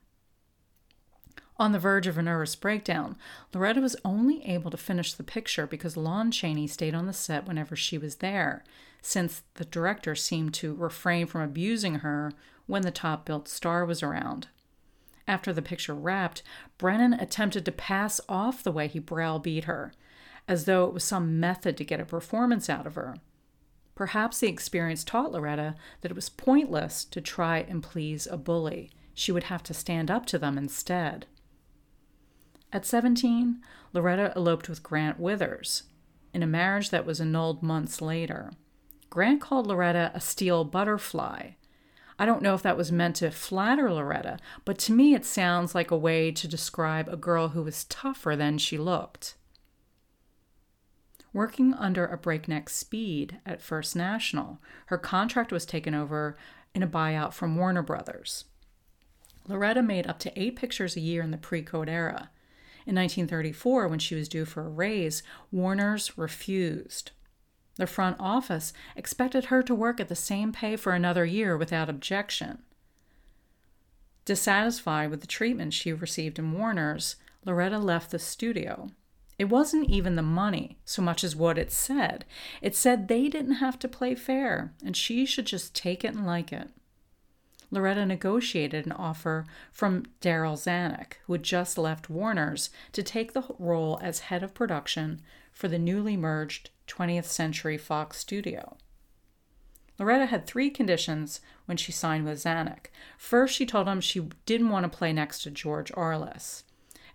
On 1.61 1.73
the 1.73 1.77
verge 1.77 2.07
of 2.07 2.17
a 2.17 2.23
nervous 2.23 2.55
breakdown, 2.55 3.17
Loretta 3.53 3.81
was 3.81 3.95
only 4.03 4.43
able 4.47 4.71
to 4.71 4.77
finish 4.77 5.13
the 5.13 5.21
picture 5.21 5.67
because 5.67 5.95
Lon 5.95 6.31
Chaney 6.31 6.65
stayed 6.65 6.95
on 6.95 7.05
the 7.05 7.13
set 7.13 7.47
whenever 7.47 7.75
she 7.75 7.99
was 7.99 8.15
there, 8.15 8.63
since 9.03 9.43
the 9.53 9.65
director 9.65 10.15
seemed 10.15 10.55
to 10.55 10.73
refrain 10.73 11.27
from 11.27 11.41
abusing 11.41 11.99
her 11.99 12.31
when 12.65 12.81
the 12.81 12.89
top 12.89 13.25
built 13.25 13.47
star 13.47 13.85
was 13.85 14.01
around. 14.01 14.47
After 15.27 15.53
the 15.53 15.61
picture 15.61 15.93
wrapped, 15.93 16.41
Brenon 16.79 17.21
attempted 17.21 17.63
to 17.65 17.71
pass 17.71 18.19
off 18.27 18.63
the 18.63 18.71
way 18.71 18.87
he 18.87 18.97
browbeat 18.97 19.65
her, 19.65 19.93
as 20.47 20.65
though 20.65 20.85
it 20.87 20.95
was 20.95 21.03
some 21.03 21.39
method 21.39 21.77
to 21.77 21.85
get 21.85 21.99
a 21.99 22.05
performance 22.05 22.71
out 22.71 22.87
of 22.87 22.95
her. 22.95 23.17
Perhaps 23.93 24.39
the 24.39 24.47
experience 24.47 25.03
taught 25.03 25.31
Loretta 25.31 25.75
that 26.01 26.09
it 26.09 26.15
was 26.15 26.27
pointless 26.27 27.05
to 27.05 27.21
try 27.21 27.59
and 27.59 27.83
please 27.83 28.25
a 28.25 28.35
bully. 28.35 28.89
She 29.13 29.31
would 29.31 29.43
have 29.43 29.61
to 29.61 29.75
stand 29.75 30.09
up 30.09 30.25
to 30.25 30.39
them 30.39 30.57
instead. 30.57 31.27
At 32.73 32.85
17, 32.85 33.61
Loretta 33.93 34.31
eloped 34.35 34.69
with 34.69 34.83
Grant 34.83 35.19
Withers 35.19 35.83
in 36.33 36.41
a 36.41 36.47
marriage 36.47 36.89
that 36.89 37.05
was 37.05 37.19
annulled 37.19 37.61
months 37.61 38.01
later. 38.01 38.51
Grant 39.09 39.41
called 39.41 39.67
Loretta 39.67 40.11
a 40.13 40.21
steel 40.21 40.63
butterfly. 40.63 41.51
I 42.17 42.25
don't 42.25 42.41
know 42.41 42.53
if 42.53 42.61
that 42.61 42.77
was 42.77 42.91
meant 42.91 43.17
to 43.17 43.31
flatter 43.31 43.91
Loretta, 43.91 44.37
but 44.63 44.77
to 44.79 44.93
me 44.93 45.13
it 45.13 45.25
sounds 45.25 45.75
like 45.75 45.91
a 45.91 45.97
way 45.97 46.31
to 46.31 46.47
describe 46.47 47.09
a 47.09 47.17
girl 47.17 47.49
who 47.49 47.63
was 47.63 47.85
tougher 47.85 48.35
than 48.35 48.57
she 48.57 48.77
looked. 48.77 49.35
Working 51.33 51.73
under 51.73 52.05
a 52.05 52.17
breakneck 52.17 52.69
speed 52.69 53.39
at 53.45 53.61
First 53.61 53.95
National, 53.95 54.59
her 54.87 54.97
contract 54.97 55.51
was 55.51 55.65
taken 55.65 55.95
over 55.95 56.37
in 56.75 56.83
a 56.83 56.87
buyout 56.87 57.33
from 57.33 57.55
Warner 57.55 57.81
Brothers. 57.81 58.45
Loretta 59.47 59.81
made 59.81 60.07
up 60.07 60.19
to 60.19 60.39
eight 60.39 60.55
pictures 60.55 60.95
a 60.95 61.01
year 61.01 61.21
in 61.21 61.31
the 61.31 61.37
pre 61.37 61.61
code 61.61 61.89
era. 61.89 62.29
In 62.85 62.95
1934, 62.95 63.87
when 63.87 63.99
she 63.99 64.15
was 64.15 64.27
due 64.27 64.45
for 64.45 64.65
a 64.65 64.69
raise, 64.69 65.23
Warner's 65.51 66.17
refused. 66.17 67.11
The 67.75 67.87
front 67.87 68.17
office 68.19 68.73
expected 68.95 69.45
her 69.45 69.63
to 69.63 69.75
work 69.75 69.99
at 69.99 70.09
the 70.09 70.15
same 70.15 70.51
pay 70.51 70.75
for 70.75 70.93
another 70.93 71.25
year 71.25 71.55
without 71.55 71.89
objection. 71.89 72.59
Dissatisfied 74.25 75.09
with 75.09 75.21
the 75.21 75.27
treatment 75.27 75.73
she 75.73 75.93
received 75.93 76.37
in 76.37 76.51
Warner's, 76.51 77.15
Loretta 77.45 77.79
left 77.79 78.11
the 78.11 78.19
studio. 78.19 78.89
It 79.39 79.45
wasn't 79.45 79.89
even 79.89 80.15
the 80.15 80.21
money 80.21 80.77
so 80.85 81.01
much 81.01 81.23
as 81.23 81.35
what 81.35 81.57
it 81.57 81.71
said. 81.71 82.25
It 82.61 82.75
said 82.75 83.07
they 83.07 83.27
didn't 83.27 83.55
have 83.55 83.79
to 83.79 83.87
play 83.87 84.13
fair, 84.13 84.73
and 84.85 84.95
she 84.95 85.25
should 85.25 85.47
just 85.47 85.73
take 85.73 86.03
it 86.03 86.13
and 86.13 86.27
like 86.27 86.53
it. 86.53 86.69
Loretta 87.71 88.05
negotiated 88.05 88.85
an 88.85 88.91
offer 88.91 89.45
from 89.71 90.05
Darryl 90.19 90.57
Zanuck, 90.57 91.13
who 91.25 91.33
had 91.33 91.43
just 91.43 91.77
left 91.77 92.09
Warner's, 92.09 92.69
to 92.91 93.01
take 93.01 93.31
the 93.31 93.45
role 93.57 93.97
as 94.01 94.19
head 94.19 94.43
of 94.43 94.53
production 94.53 95.21
for 95.53 95.69
the 95.69 95.79
newly 95.79 96.17
merged 96.17 96.69
20th 96.87 97.25
Century 97.25 97.77
Fox 97.77 98.17
studio. 98.17 98.77
Loretta 99.97 100.25
had 100.25 100.45
three 100.45 100.69
conditions 100.69 101.39
when 101.65 101.77
she 101.77 101.91
signed 101.91 102.25
with 102.25 102.43
Zanuck. 102.43 102.87
First, 103.17 103.55
she 103.55 103.65
told 103.65 103.87
him 103.87 104.01
she 104.01 104.27
didn't 104.45 104.69
want 104.69 104.83
to 104.91 104.97
play 104.97 105.13
next 105.13 105.43
to 105.43 105.51
George 105.51 105.91
Arliss. 105.93 106.63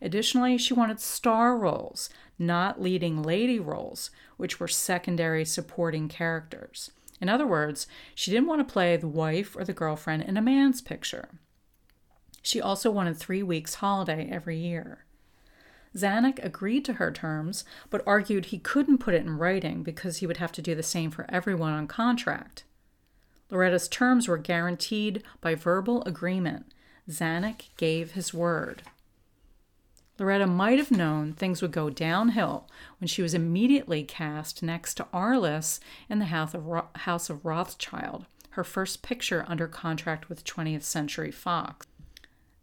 Additionally, 0.01 0.57
she 0.57 0.75
wanted 0.75 1.01
star 1.01 1.57
roles, 1.57 2.09
not 2.39 2.81
leading 2.81 3.23
lady 3.23 3.59
roles, 3.59 4.11
which 4.37 4.61
were 4.61 4.69
secondary 4.69 5.45
supporting 5.45 6.09
characters. 6.09 6.91
In 7.21 7.29
other 7.29 7.47
words, 7.47 7.87
she 8.15 8.31
didn't 8.31 8.47
want 8.49 8.67
to 8.67 8.73
play 8.73 8.97
the 8.97 9.09
wife 9.09 9.57
or 9.57 9.65
the 9.65 9.73
girlfriend 9.73 10.23
in 10.25 10.37
a 10.37 10.43
man's 10.43 10.81
picture. 10.81 11.31
She 12.43 12.61
also 12.61 12.91
wanted 12.91 13.17
three 13.17 13.43
weeks' 13.43 13.77
holiday 13.77 14.29
every 14.31 14.59
year. 14.59 15.05
Zanuck 15.97 16.45
agreed 16.45 16.85
to 16.85 16.95
her 16.95 17.11
terms, 17.11 17.65
but 17.89 18.03
argued 18.07 18.47
he 18.47 18.59
couldn't 18.59 18.99
put 18.99 19.15
it 19.15 19.23
in 19.23 19.39
writing 19.39 19.83
because 19.83 20.19
he 20.19 20.27
would 20.27 20.37
have 20.37 20.53
to 20.53 20.63
do 20.63 20.75
the 20.75 20.83
same 20.83 21.11
for 21.11 21.27
everyone 21.29 21.73
on 21.73 21.87
contract. 21.87 22.65
Loretta's 23.51 23.89
terms 23.89 24.29
were 24.29 24.39
guaranteed 24.39 25.23
by 25.41 25.55
verbal 25.55 26.03
agreement. 26.05 26.73
Zanuck 27.09 27.63
gave 27.77 28.13
his 28.13 28.35
word. 28.35 28.83
Loretta 30.19 30.47
might 30.47 30.79
have 30.79 30.91
known 30.91 31.35
things 31.35 31.61
would 31.61 31.73
go 31.73 31.91
downhill 31.91 32.67
when 32.99 33.09
she 33.09 33.21
was 33.21 33.35
immediately 33.35 34.03
cast 34.03 34.63
next 34.63 34.95
to 34.95 35.07
Arliss 35.13 35.79
in 36.09 36.19
the 36.19 36.27
House 36.27 36.55
of, 37.29 37.45
Rothschild, 37.45 38.25
her 38.51 38.65
first 38.65 39.03
picture 39.03 39.45
under 39.47 39.69
contract 39.69 40.29
with 40.29 40.45
20th 40.45 40.85
Century 40.85 41.31
Fox. 41.31 41.87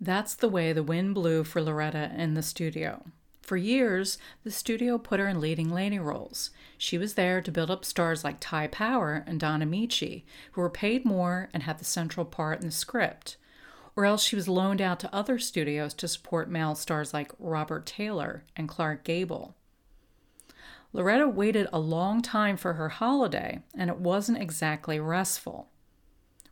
That's 0.01 0.33
the 0.33 0.49
way 0.49 0.73
the 0.73 0.83
wind 0.83 1.13
blew 1.13 1.43
for 1.43 1.61
Loretta 1.61 2.11
in 2.17 2.33
the 2.33 2.41
studio. 2.41 3.05
For 3.43 3.57
years, 3.57 4.17
the 4.43 4.51
studio 4.51 4.97
put 4.97 5.19
her 5.19 5.27
in 5.27 5.39
leading 5.39 5.69
lady 5.69 5.99
roles. 5.99 6.49
She 6.77 6.97
was 6.97 7.13
there 7.13 7.41
to 7.41 7.51
build 7.51 7.69
up 7.69 7.85
stars 7.85 8.23
like 8.23 8.37
Ty 8.39 8.67
Power 8.67 9.23
and 9.27 9.39
Don 9.39 9.61
Ameche, 9.61 10.23
who 10.53 10.61
were 10.61 10.69
paid 10.69 11.05
more 11.05 11.49
and 11.53 11.63
had 11.63 11.77
the 11.77 11.85
central 11.85 12.25
part 12.25 12.61
in 12.61 12.67
the 12.67 12.71
script 12.71 13.37
or 13.95 14.05
else 14.05 14.23
she 14.23 14.35
was 14.35 14.47
loaned 14.47 14.81
out 14.81 14.99
to 14.99 15.15
other 15.15 15.37
studios 15.37 15.93
to 15.93 16.07
support 16.07 16.49
male 16.49 16.75
stars 16.75 17.13
like 17.13 17.31
Robert 17.39 17.85
Taylor 17.85 18.43
and 18.55 18.67
Clark 18.67 19.03
Gable. 19.03 19.55
Loretta 20.91 21.27
waited 21.27 21.67
a 21.73 21.79
long 21.79 22.21
time 22.21 22.55
for 22.55 22.73
her 22.73 22.89
holiday, 22.89 23.61
and 23.75 23.89
it 23.89 23.97
wasn't 23.97 24.41
exactly 24.41 24.99
restful. 24.99 25.69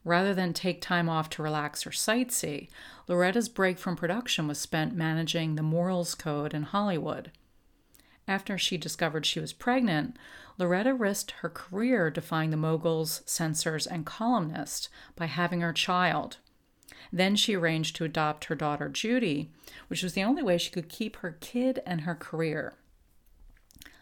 Rather 0.03 0.33
than 0.33 0.51
take 0.51 0.81
time 0.81 1.07
off 1.07 1.29
to 1.29 1.43
relax 1.43 1.86
or 1.86 1.91
sightsee, 1.91 2.67
Loretta's 3.07 3.50
break 3.50 3.77
from 3.77 3.95
production 3.95 4.48
was 4.48 4.57
spent 4.57 4.95
managing 4.95 5.55
the 5.55 5.62
morals 5.62 6.15
code 6.15 6.55
in 6.55 6.63
Hollywood. 6.63 7.31
After 8.27 8.57
she 8.57 8.77
discovered 8.77 9.25
she 9.25 9.39
was 9.39 9.53
pregnant, 9.53 10.17
Loretta 10.57 10.93
risked 10.93 11.31
her 11.41 11.50
career 11.50 12.10
defying 12.10 12.50
the 12.50 12.57
moguls, 12.57 13.21
censors, 13.25 13.86
and 13.86 14.05
columnists 14.05 14.89
by 15.15 15.25
having 15.25 15.62
her 15.62 15.74
child, 15.74 16.38
then 17.12 17.36
she 17.36 17.55
arranged 17.55 17.96
to 17.96 18.03
adopt 18.03 18.46
her 18.46 18.55
daughter 18.55 18.89
Judy, 18.89 19.50
which 19.88 20.03
was 20.03 20.13
the 20.13 20.24
only 20.24 20.43
way 20.43 20.58
she 20.58 20.72
could 20.72 20.89
keep 20.89 21.17
her 21.17 21.38
kid 21.39 21.81
and 21.86 22.01
her 22.01 22.15
career. 22.15 22.74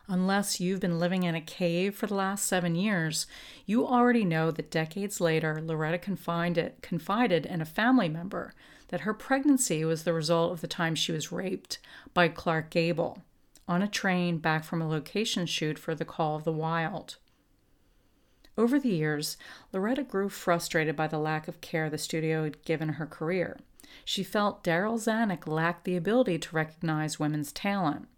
Unless 0.07 0.59
you've 0.59 0.79
been 0.79 0.97
living 0.97 1.21
in 1.21 1.35
a 1.35 1.41
cave 1.41 1.95
for 1.95 2.07
the 2.07 2.15
last 2.15 2.45
seven 2.45 2.73
years, 2.73 3.27
you 3.67 3.85
already 3.85 4.25
know 4.25 4.49
that 4.49 4.71
decades 4.71 5.21
later, 5.21 5.61
Loretta 5.61 5.99
confided, 5.99 6.81
confided 6.81 7.45
in 7.45 7.61
a 7.61 7.65
family 7.65 8.09
member 8.09 8.53
that 8.87 9.01
her 9.01 9.13
pregnancy 9.13 9.85
was 9.85 10.03
the 10.03 10.13
result 10.13 10.51
of 10.51 10.61
the 10.61 10.67
time 10.67 10.95
she 10.95 11.11
was 11.11 11.31
raped 11.31 11.77
by 12.15 12.27
Clark 12.27 12.71
Gable 12.71 13.19
on 13.67 13.83
a 13.83 13.87
train 13.87 14.39
back 14.39 14.63
from 14.63 14.81
a 14.81 14.89
location 14.89 15.45
shoot 15.45 15.77
for 15.77 15.93
The 15.93 16.05
Call 16.05 16.35
of 16.35 16.43
the 16.43 16.51
Wild. 16.51 17.17
Over 18.59 18.77
the 18.77 18.89
years, 18.89 19.37
Loretta 19.71 20.03
grew 20.03 20.27
frustrated 20.27 20.93
by 20.93 21.07
the 21.07 21.17
lack 21.17 21.47
of 21.47 21.61
care 21.61 21.89
the 21.89 21.97
studio 21.97 22.43
had 22.43 22.61
given 22.65 22.89
her 22.89 23.05
career. 23.05 23.57
She 24.03 24.21
felt 24.21 24.65
Darryl 24.65 24.99
Zanuck 24.99 25.47
lacked 25.47 25.85
the 25.85 25.95
ability 25.95 26.39
to 26.39 26.55
recognize 26.57 27.17
women's 27.17 27.53
talent. 27.53 28.09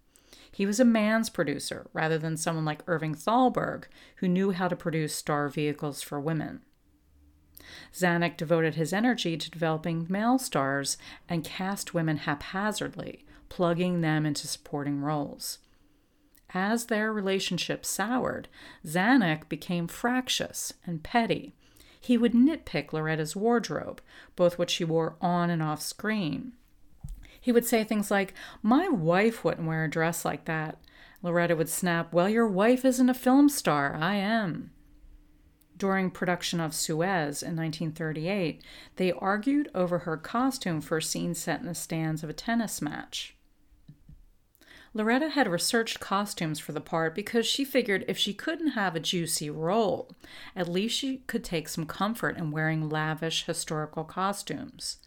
He 0.51 0.65
was 0.65 0.79
a 0.79 0.83
man's 0.83 1.29
producer 1.29 1.85
rather 1.93 2.17
than 2.17 2.37
someone 2.37 2.65
like 2.65 2.81
Irving 2.87 3.13
Thalberg, 3.13 3.87
who 4.15 4.27
knew 4.27 4.49
how 4.49 4.67
to 4.67 4.75
produce 4.75 5.13
star 5.13 5.47
vehicles 5.47 6.01
for 6.01 6.19
women. 6.19 6.61
Zanuck 7.93 8.35
devoted 8.35 8.73
his 8.73 8.93
energy 8.93 9.37
to 9.37 9.51
developing 9.51 10.07
male 10.09 10.39
stars 10.39 10.97
and 11.29 11.43
cast 11.43 11.93
women 11.93 12.17
haphazardly, 12.17 13.25
plugging 13.47 14.01
them 14.01 14.25
into 14.25 14.47
supporting 14.47 15.01
roles. 15.01 15.59
As 16.53 16.87
their 16.87 17.13
relationship 17.13 17.85
soured, 17.85 18.47
Zanuck 18.85 19.47
became 19.47 19.87
fractious 19.87 20.73
and 20.85 21.01
petty. 21.01 21.53
He 21.99 22.17
would 22.17 22.33
nitpick 22.33 22.91
Loretta's 22.91 23.35
wardrobe, 23.35 24.01
both 24.35 24.57
what 24.57 24.69
she 24.69 24.83
wore 24.83 25.15
on 25.21 25.49
and 25.49 25.61
off 25.61 25.81
screen. 25.81 26.53
He 27.39 27.51
would 27.51 27.65
say 27.65 27.83
things 27.83 28.11
like, 28.11 28.33
My 28.61 28.89
wife 28.89 29.43
wouldn't 29.43 29.67
wear 29.67 29.85
a 29.85 29.89
dress 29.89 30.25
like 30.25 30.45
that. 30.45 30.77
Loretta 31.23 31.55
would 31.55 31.69
snap, 31.69 32.11
Well, 32.11 32.27
your 32.27 32.47
wife 32.47 32.83
isn't 32.83 33.09
a 33.09 33.13
film 33.13 33.47
star. 33.49 33.95
I 33.95 34.15
am. 34.15 34.71
During 35.77 36.11
production 36.11 36.59
of 36.59 36.75
Suez 36.75 37.41
in 37.41 37.55
1938, 37.55 38.61
they 38.97 39.11
argued 39.13 39.69
over 39.73 39.99
her 39.99 40.17
costume 40.17 40.81
for 40.81 40.97
a 40.97 41.01
scene 41.01 41.33
set 41.33 41.61
in 41.61 41.65
the 41.65 41.73
stands 41.73 42.23
of 42.23 42.29
a 42.29 42.33
tennis 42.33 42.81
match. 42.81 43.35
Loretta 44.93 45.29
had 45.29 45.47
researched 45.47 46.01
costumes 46.01 46.59
for 46.59 46.73
the 46.73 46.81
part 46.81 47.15
because 47.15 47.45
she 47.45 47.63
figured 47.63 48.03
if 48.07 48.17
she 48.17 48.33
couldn't 48.33 48.71
have 48.71 48.95
a 48.95 48.99
juicy 48.99 49.49
role, 49.49 50.13
at 50.55 50.67
least 50.67 50.97
she 50.97 51.19
could 51.27 51.45
take 51.45 51.69
some 51.69 51.85
comfort 51.85 52.37
in 52.37 52.51
wearing 52.51 52.89
lavish 52.89 53.45
historical 53.45 54.03
costumes. 54.03 54.97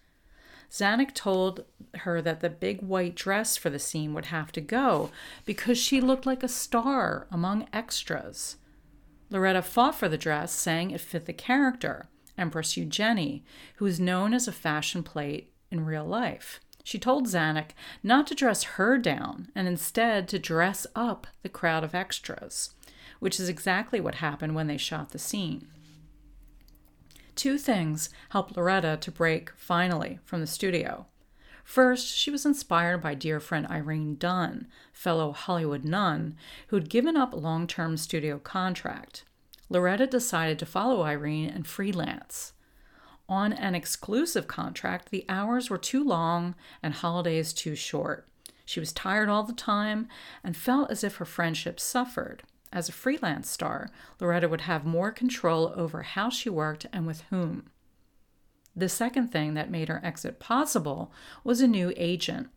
Zanuck 0.70 1.12
told 1.12 1.66
her 1.98 2.22
that 2.22 2.40
the 2.40 2.50
big 2.50 2.80
white 2.80 3.14
dress 3.14 3.56
for 3.56 3.68
the 3.68 3.78
scene 3.78 4.14
would 4.14 4.26
have 4.26 4.50
to 4.52 4.60
go 4.60 5.10
because 5.44 5.78
she 5.78 6.00
looked 6.00 6.26
like 6.26 6.42
a 6.42 6.48
star 6.48 7.28
among 7.30 7.68
extras. 7.72 8.56
Loretta 9.30 9.62
fought 9.62 9.94
for 9.94 10.08
the 10.08 10.18
dress, 10.18 10.52
saying 10.52 10.90
it 10.90 11.00
fit 11.00 11.26
the 11.26 11.32
character, 11.32 12.08
Empress 12.38 12.76
Eugenie, 12.76 13.44
who 13.76 13.86
is 13.86 14.00
known 14.00 14.32
as 14.32 14.48
a 14.48 14.52
fashion 14.52 15.02
plate 15.02 15.52
in 15.70 15.84
real 15.84 16.04
life. 16.04 16.60
She 16.84 16.98
told 16.98 17.26
Zanuck 17.26 17.70
not 18.02 18.26
to 18.26 18.34
dress 18.34 18.62
her 18.62 18.98
down 18.98 19.50
and 19.54 19.66
instead 19.66 20.28
to 20.28 20.38
dress 20.38 20.86
up 20.94 21.26
the 21.42 21.48
crowd 21.48 21.82
of 21.82 21.94
extras, 21.94 22.74
which 23.20 23.40
is 23.40 23.48
exactly 23.48 24.00
what 24.00 24.16
happened 24.16 24.54
when 24.54 24.66
they 24.66 24.76
shot 24.76 25.10
the 25.10 25.18
scene. 25.18 25.66
Two 27.34 27.56
things 27.58 28.10
helped 28.28 28.56
Loretta 28.56 28.98
to 29.00 29.10
break 29.10 29.50
finally 29.56 30.20
from 30.24 30.40
the 30.40 30.46
studio. 30.46 31.06
First, 31.64 32.14
she 32.14 32.30
was 32.30 32.44
inspired 32.44 32.98
by 32.98 33.14
dear 33.14 33.40
friend 33.40 33.66
Irene 33.68 34.16
Dunne, 34.16 34.66
fellow 34.92 35.32
Hollywood 35.32 35.84
nun, 35.84 36.36
who'd 36.68 36.90
given 36.90 37.16
up 37.16 37.32
a 37.32 37.38
long 37.38 37.66
term 37.66 37.96
studio 37.96 38.38
contract. 38.38 39.24
Loretta 39.70 40.06
decided 40.06 40.58
to 40.58 40.66
follow 40.66 41.02
Irene 41.02 41.48
and 41.48 41.66
freelance. 41.66 42.52
On 43.28 43.52
an 43.52 43.74
exclusive 43.74 44.46
contract, 44.46 45.10
the 45.10 45.24
hours 45.28 45.70
were 45.70 45.78
too 45.78 46.04
long 46.04 46.54
and 46.82 46.94
holidays 46.94 47.52
too 47.52 47.74
short. 47.74 48.28
She 48.66 48.80
was 48.80 48.92
tired 48.92 49.28
all 49.28 49.44
the 49.44 49.52
time 49.52 50.08
and 50.42 50.56
felt 50.56 50.90
as 50.90 51.04
if 51.04 51.16
her 51.16 51.24
friendship 51.24 51.80
suffered. 51.80 52.42
As 52.72 52.88
a 52.88 52.92
freelance 52.92 53.48
star, 53.48 53.88
Loretta 54.20 54.48
would 54.48 54.62
have 54.62 54.84
more 54.84 55.12
control 55.12 55.72
over 55.76 56.02
how 56.02 56.28
she 56.28 56.50
worked 56.50 56.86
and 56.92 57.06
with 57.06 57.22
whom. 57.30 57.70
The 58.74 58.88
second 58.88 59.28
thing 59.28 59.54
that 59.54 59.70
made 59.70 59.88
her 59.88 60.04
exit 60.04 60.40
possible 60.40 61.12
was 61.44 61.60
a 61.60 61.68
new 61.68 61.92
agent. 61.96 62.48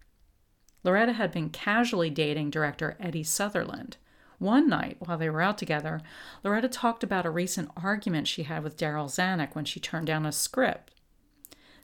Loretta 0.83 1.13
had 1.13 1.31
been 1.31 1.49
casually 1.49 2.09
dating 2.09 2.49
director 2.49 2.97
Eddie 2.99 3.23
Sutherland. 3.23 3.97
One 4.39 4.69
night, 4.69 4.97
while 4.99 5.17
they 5.17 5.29
were 5.29 5.41
out 5.41 5.57
together, 5.57 6.01
Loretta 6.43 6.69
talked 6.69 7.03
about 7.03 7.25
a 7.25 7.31
recent 7.31 7.71
argument 7.75 8.27
she 8.27 8.43
had 8.43 8.63
with 8.63 8.77
Darryl 8.77 9.09
Zanuck 9.09 9.55
when 9.55 9.65
she 9.65 9.79
turned 9.79 10.07
down 10.07 10.25
a 10.25 10.31
script. 10.31 10.91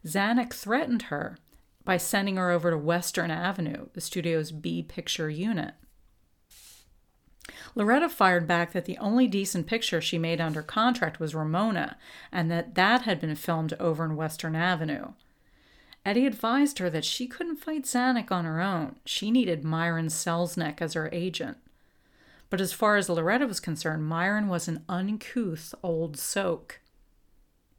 Zanuck 0.05 0.53
threatened 0.53 1.03
her 1.03 1.38
by 1.83 1.98
sending 1.98 2.38
her 2.38 2.51
over 2.51 2.69
to 2.69 2.77
Western 2.77 3.31
Avenue, 3.31 3.88
the 3.93 4.01
studio's 4.01 4.51
B 4.51 4.83
picture 4.83 5.29
unit. 5.29 5.74
Loretta 7.75 8.07
fired 8.07 8.48
back 8.48 8.72
that 8.72 8.86
the 8.86 8.98
only 9.00 9.27
decent 9.27 9.65
picture 9.65 10.00
she 10.00 10.17
made 10.17 10.39
under 10.39 10.62
contract 10.62 11.19
was 11.19 11.36
Ramona, 11.36 11.98
and 12.31 12.50
that 12.51 12.75
that 12.75 13.01
had 13.01 13.19
been 13.19 13.36
filmed 13.36 13.74
over 13.79 14.05
in 14.05 14.15
Western 14.15 14.55
Avenue. 14.55 15.13
Eddie 16.05 16.27
advised 16.27 16.79
her 16.79 16.89
that 16.89 17.05
she 17.05 17.27
couldn't 17.27 17.57
fight 17.57 17.83
Zanuck 17.83 18.31
on 18.31 18.45
her 18.45 18.62
own. 18.62 18.98
She 19.05 19.31
needed 19.31 19.63
Myron 19.63 20.07
Selznick 20.07 20.81
as 20.81 20.93
her 20.93 21.10
agent. 21.12 21.57
But 22.53 22.62
as 22.62 22.72
far 22.72 22.98
as 22.98 23.10
Loretta 23.10 23.48
was 23.48 23.60
concerned, 23.60 24.05
Myron 24.05 24.48
was 24.48 24.67
an 24.67 24.83
uncouth 24.88 25.74
old 25.81 26.19
soak. 26.19 26.81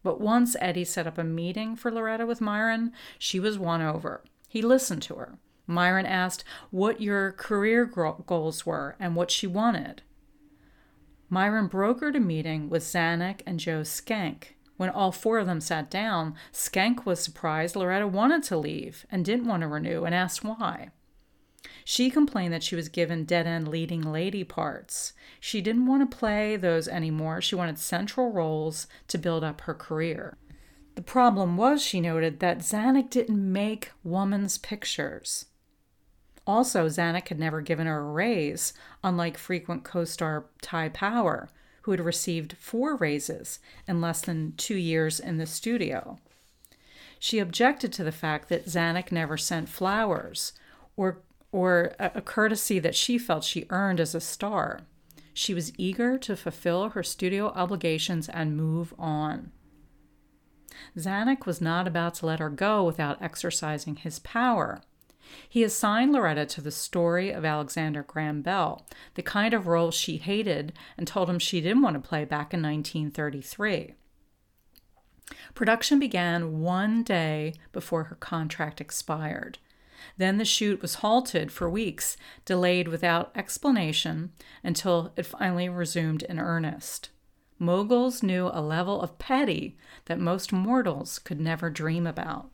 But 0.02 0.20
once 0.20 0.56
Eddie 0.60 0.84
set 0.84 1.06
up 1.06 1.16
a 1.16 1.22
meeting 1.22 1.76
for 1.76 1.92
Loretta 1.92 2.26
with 2.26 2.40
Myron, 2.40 2.90
she 3.16 3.38
was 3.38 3.56
won 3.56 3.80
over. 3.80 4.24
He 4.48 4.62
listened 4.62 5.02
to 5.02 5.14
her. 5.14 5.38
Myron 5.68 6.06
asked 6.06 6.42
what 6.72 7.00
your 7.00 7.30
career 7.30 7.84
goals 7.84 8.66
were 8.66 8.96
and 8.98 9.14
what 9.14 9.30
she 9.30 9.46
wanted. 9.46 10.02
Myron 11.30 11.68
brokered 11.68 12.16
a 12.16 12.18
meeting 12.18 12.68
with 12.68 12.82
Zanuck 12.82 13.42
and 13.46 13.60
Joe 13.60 13.84
Schenck. 13.84 14.56
When 14.76 14.90
all 14.90 15.12
four 15.12 15.38
of 15.38 15.46
them 15.46 15.60
sat 15.60 15.88
down, 15.88 16.34
Skank 16.52 17.06
was 17.06 17.20
surprised 17.20 17.76
Loretta 17.76 18.08
wanted 18.08 18.42
to 18.42 18.56
leave 18.56 19.06
and 19.08 19.24
didn't 19.24 19.46
want 19.46 19.60
to 19.60 19.68
renew 19.68 20.02
and 20.02 20.16
asked 20.16 20.42
why. 20.42 20.90
She 21.84 22.10
complained 22.10 22.52
that 22.52 22.62
she 22.62 22.76
was 22.76 22.88
given 22.88 23.24
dead 23.24 23.46
end 23.46 23.68
leading 23.68 24.02
lady 24.02 24.44
parts. 24.44 25.12
She 25.40 25.60
didn't 25.60 25.86
want 25.86 26.08
to 26.08 26.16
play 26.16 26.56
those 26.56 26.88
anymore. 26.88 27.40
She 27.40 27.54
wanted 27.54 27.78
central 27.78 28.30
roles 28.30 28.86
to 29.08 29.18
build 29.18 29.44
up 29.44 29.62
her 29.62 29.74
career. 29.74 30.36
The 30.94 31.02
problem 31.02 31.56
was, 31.56 31.82
she 31.82 32.00
noted, 32.00 32.40
that 32.40 32.58
Zanuck 32.58 33.10
didn't 33.10 33.52
make 33.52 33.92
woman's 34.02 34.58
pictures. 34.58 35.46
Also, 36.46 36.88
Zanuck 36.88 37.28
had 37.28 37.38
never 37.38 37.60
given 37.60 37.86
her 37.86 37.98
a 37.98 38.12
raise, 38.12 38.74
unlike 39.02 39.38
frequent 39.38 39.82
co 39.82 40.04
star 40.04 40.46
Ty 40.60 40.90
Power, 40.90 41.48
who 41.82 41.90
had 41.90 42.00
received 42.00 42.56
four 42.58 42.96
raises 42.96 43.58
in 43.88 44.00
less 44.00 44.20
than 44.20 44.54
two 44.56 44.76
years 44.76 45.18
in 45.20 45.38
the 45.38 45.46
studio. 45.46 46.18
She 47.18 47.38
objected 47.38 47.92
to 47.94 48.04
the 48.04 48.12
fact 48.12 48.48
that 48.50 48.66
Zanuck 48.66 49.10
never 49.10 49.36
sent 49.36 49.68
flowers 49.68 50.52
or, 50.96 51.22
or 51.54 51.94
a, 52.00 52.20
courtesy 52.20 52.80
that 52.80 52.96
she 52.96 53.16
felt 53.16 53.44
she 53.44 53.64
earned 53.70 54.00
as 54.00 54.12
a 54.12 54.20
star. 54.20 54.80
She 55.32 55.54
was 55.54 55.72
eager 55.78 56.18
to 56.18 56.34
fulfill 56.34 56.88
her 56.88 57.04
studio 57.04 57.46
obligations 57.50 58.28
and 58.28 58.56
move 58.56 58.92
on. 58.98 59.52
Zanuck 60.98 61.46
was 61.46 61.60
not 61.60 61.86
about 61.86 62.14
to 62.14 62.26
let 62.26 62.40
her 62.40 62.50
go 62.50 62.82
without 62.82 63.22
exercising 63.22 63.94
his 63.94 64.18
power. 64.18 64.82
He 65.48 65.62
assigned 65.62 66.10
Loretta 66.12 66.44
to 66.44 66.60
the 66.60 66.72
story 66.72 67.30
of 67.30 67.44
Alexander 67.44 68.02
Graham 68.02 68.42
Bell, 68.42 68.84
the 69.14 69.22
kind 69.22 69.54
of 69.54 69.68
role 69.68 69.92
she 69.92 70.16
hated 70.16 70.72
and 70.98 71.06
told 71.06 71.30
him 71.30 71.38
she 71.38 71.60
didn't 71.60 71.82
want 71.82 71.94
to 71.94 72.08
play 72.08 72.24
back 72.24 72.52
in 72.52 72.62
1933. 72.62 73.94
Production 75.54 76.00
began 76.00 76.60
one 76.62 77.04
day 77.04 77.54
before 77.70 78.04
her 78.04 78.16
contract 78.16 78.80
expired. 78.80 79.58
Then 80.16 80.38
the 80.38 80.44
shoot 80.44 80.82
was 80.82 80.96
halted 80.96 81.50
for 81.50 81.68
weeks, 81.68 82.16
delayed 82.44 82.88
without 82.88 83.32
explanation, 83.34 84.32
until 84.62 85.12
it 85.16 85.26
finally 85.26 85.68
resumed 85.68 86.22
in 86.22 86.38
earnest. 86.38 87.10
Moguls 87.58 88.22
knew 88.22 88.50
a 88.52 88.60
level 88.60 89.00
of 89.00 89.18
petty 89.18 89.76
that 90.06 90.18
most 90.18 90.52
mortals 90.52 91.18
could 91.18 91.40
never 91.40 91.70
dream 91.70 92.06
about. 92.06 92.50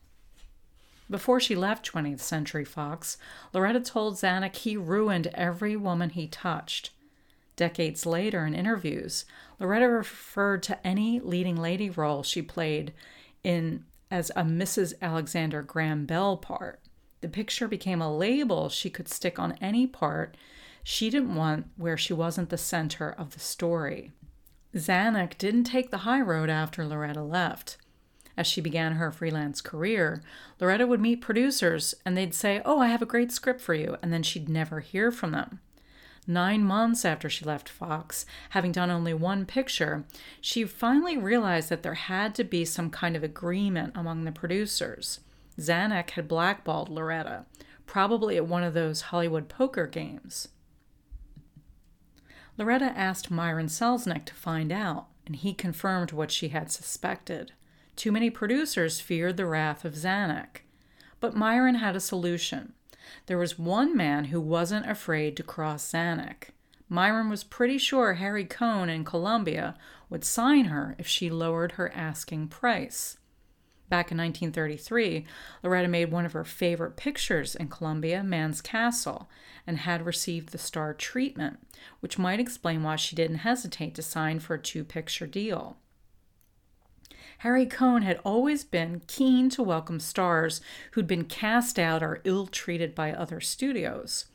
Before 1.09 1.41
she 1.41 1.57
left 1.57 1.91
20th 1.93 2.21
Century 2.21 2.65
Fox, 2.65 3.19
Loretta 3.53 3.81
told 3.81 4.15
Zanuck 4.15 4.55
he 4.55 4.77
ruined 4.77 5.27
every 5.35 5.77
woman 5.77 6.11
he 6.11 6.29
touched. 6.29 6.91
Decades 7.57 8.07
later, 8.07 8.47
in 8.47 8.55
interviews, 8.55 9.25
Loretta 9.59 9.89
referred 9.89 10.63
to 10.63 10.87
any 10.87 11.19
leading 11.19 11.57
lady 11.57 11.91
role 11.91 12.23
she 12.23 12.41
played 12.41 12.93
in 13.43 13.85
as 14.11 14.31
a 14.31 14.43
Mrs. 14.43 14.95
Alexander 15.03 15.63
Graham 15.63 16.07
Bell 16.07 16.37
part. 16.37 16.81
The 17.21 17.29
picture 17.29 17.69
became 17.69 18.01
a 18.01 18.15
label 18.15 18.69
she 18.69 18.91
could 18.91 19.09
stick 19.09 19.39
on 19.39 19.59
any 19.61 19.87
part 19.87 20.37
she 20.83 21.11
didn't 21.11 21.35
want 21.35 21.67
where 21.77 21.99
she 21.99 22.13
wasn't 22.13 22.49
the 22.49 22.59
center 22.59 23.11
of 23.11 23.33
the 23.33 23.41
story. 23.41 24.13
Zanuck 24.75 25.37
didn't 25.37 25.65
take 25.65 25.91
the 25.91 25.99
high 25.99 26.21
road 26.21 26.49
after 26.49 26.87
Loretta 26.87 27.23
left. 27.23 27.77
As 28.37 28.47
she 28.47 28.61
began 28.61 28.93
her 28.93 29.13
freelance 29.13 29.61
career, 29.61 30.23
Loretta 30.61 30.87
would 30.87 31.01
meet 31.01 31.21
producers 31.21 31.95
and 32.07 32.17
they'd 32.17 32.35
say, 32.35 32.63
Oh, 32.65 32.79
I 32.81 32.87
have 32.87 33.03
a 33.03 33.07
great 33.07 33.33
script 33.33 33.61
for 33.61 33.75
you, 33.75 33.99
and 34.03 34.13
then 34.13 34.23
she'd 34.23 34.49
never 34.49 34.81
hear 34.81 35.11
from 35.11 35.33
them. 35.33 35.61
Nine 36.27 36.63
months 36.63 37.05
after 37.05 37.29
she 37.29 37.45
left 37.45 37.69
Fox, 37.69 38.25
having 38.51 38.73
done 38.73 38.91
only 38.91 39.13
one 39.13 39.45
picture, 39.45 40.05
she 40.41 40.65
finally 40.65 41.17
realized 41.19 41.69
that 41.71 41.83
there 41.83 41.95
had 41.95 42.35
to 42.37 42.45
be 42.45 42.65
some 42.65 42.89
kind 42.89 43.17
of 43.17 43.25
agreement 43.25 43.93
among 43.97 44.25
the 44.25 44.33
producers. 44.33 45.21
Zanuck 45.61 46.11
had 46.11 46.27
blackballed 46.27 46.89
Loretta, 46.89 47.45
probably 47.87 48.37
at 48.37 48.47
one 48.47 48.63
of 48.63 48.75
those 48.75 49.03
Hollywood 49.03 49.49
poker 49.49 49.87
games. 49.87 50.49
Loretta 52.57 52.93
asked 52.97 53.31
Myron 53.31 53.67
Selznick 53.67 54.25
to 54.27 54.35
find 54.35 54.73
out, 54.73 55.07
and 55.27 55.37
he 55.37 55.55
confirmed 55.55 56.13
what 56.13 56.31
she 56.31 56.49
had 56.49 56.71
suspected. 56.71 57.53
Too 57.97 58.13
many 58.13 58.31
producers 58.31 59.01
feared 59.01 59.37
the 59.37 59.47
wrath 59.47 59.85
of 59.85 59.95
Zanuck. 59.95 60.63
But 61.21 61.37
Myron 61.37 61.77
had 61.77 61.97
a 61.97 62.01
solution. 62.01 62.73
There 63.27 63.39
was 63.39 63.59
one 63.59 63.97
man 63.97 64.27
who 64.27 64.41
wasn't 64.41 64.89
afraid 64.89 65.37
to 65.37 65.43
cross 65.43 65.91
Zanuck. 65.91 66.51
Myron 66.89 67.31
was 67.31 67.45
pretty 67.45 67.79
sure 67.79 68.15
Harry 68.15 68.45
Cohn 68.45 68.89
in 68.89 69.05
Columbia 69.05 69.77
would 70.09 70.25
sign 70.25 70.67
her 70.67 70.97
if 70.99 71.07
she 71.07 71.31
lowered 71.31 71.73
her 71.73 71.93
asking 71.95 72.49
price. 72.49 73.17
Back 73.91 74.13
in 74.13 74.19
1933, 74.19 75.27
Loretta 75.65 75.89
made 75.89 76.13
one 76.13 76.25
of 76.25 76.33
her 76.33 76.45
favorite 76.45 76.97
pictures 76.97 77.57
in 77.57 77.67
Columbia, 77.67 78.23
Man's 78.23 78.61
Castle, 78.61 79.29
and 79.67 79.79
had 79.79 80.07
received 80.07 80.51
the 80.51 80.59
star 80.59 80.95
treatment, 80.95 81.59
which 81.99 82.17
might 82.17 82.39
explain 82.39 82.85
why 82.85 82.95
she 82.95 83.17
didn't 83.17 83.39
hesitate 83.39 83.97
to 83.97 84.03
sign 84.03 84.39
for 84.39 84.55
a 84.55 84.63
two 84.63 84.85
picture 84.85 85.27
deal. 85.27 85.77
Harry 87.39 87.67
Cohn 87.67 88.03
had 88.03 88.21
always 88.25 88.63
been 88.63 89.03
keen 89.09 89.51
to 89.51 89.63
welcome 89.63 89.99
stars 89.99 90.61
who'd 90.93 91.09
been 91.09 91.25
cast 91.25 91.77
out 91.77 92.01
or 92.01 92.21
ill 92.23 92.47
treated 92.47 92.95
by 92.95 93.13
other 93.13 93.41
studios. 93.41 94.27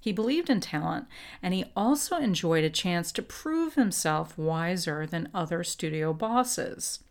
He 0.00 0.10
believed 0.10 0.50
in 0.50 0.60
talent, 0.60 1.06
and 1.40 1.54
he 1.54 1.66
also 1.76 2.16
enjoyed 2.16 2.64
a 2.64 2.70
chance 2.70 3.12
to 3.12 3.22
prove 3.22 3.74
himself 3.74 4.36
wiser 4.36 5.06
than 5.06 5.28
other 5.32 5.62
studio 5.62 6.12
bosses. 6.12 7.04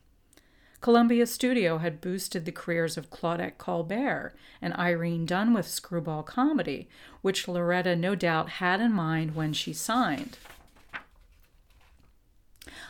Columbia 0.86 1.26
Studio 1.26 1.80
had 1.80 2.00
boosted 2.00 2.46
the 2.46 2.52
careers 2.52 2.96
of 2.96 3.10
Claudette 3.10 3.58
Colbert 3.58 4.36
and 4.62 4.72
Irene 4.76 5.26
Dunne 5.26 5.52
with 5.52 5.68
screwball 5.68 6.22
comedy, 6.22 6.88
which 7.24 7.48
Loretta 7.48 7.96
no 7.96 8.14
doubt 8.14 8.50
had 8.62 8.80
in 8.80 8.92
mind 8.92 9.34
when 9.34 9.52
she 9.52 9.74
signed. 9.74 10.38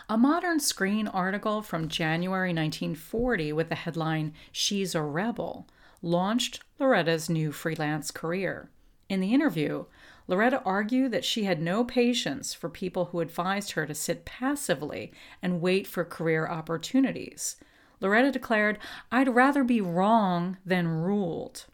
A 0.10 0.18
modern 0.18 0.60
screen 0.60 1.08
article 1.08 1.62
from 1.62 1.88
January 1.88 2.50
1940 2.50 3.54
with 3.54 3.70
the 3.70 3.76
headline, 3.76 4.34
She's 4.52 4.94
a 4.94 5.02
Rebel, 5.02 5.66
launched 6.02 6.60
Loretta's 6.78 7.30
new 7.30 7.54
freelance 7.54 8.12
career. 8.12 8.70
In 9.08 9.22
the 9.22 9.34
interview, 9.34 9.86
Loretta 10.28 10.62
argued 10.66 11.14
that 11.14 11.24
she 11.24 11.46
had 11.46 11.62
no 11.62 11.86
patience 11.86 12.54
for 12.54 12.68
people 12.68 13.06
who 13.06 13.22
advised 13.22 13.72
her 13.72 13.86
to 13.86 13.96
sit 13.96 14.26
passively 14.26 15.14
and 15.42 15.62
wait 15.62 15.88
for 15.88 16.04
career 16.04 16.46
opportunities. 16.46 17.56
Loretta 18.02 18.32
declared, 18.32 18.80
I'd 19.12 19.34
rather 19.34 19.64
be 19.64 19.82
wrong 19.82 20.58
than 20.66 20.88
ruled. 20.88 21.66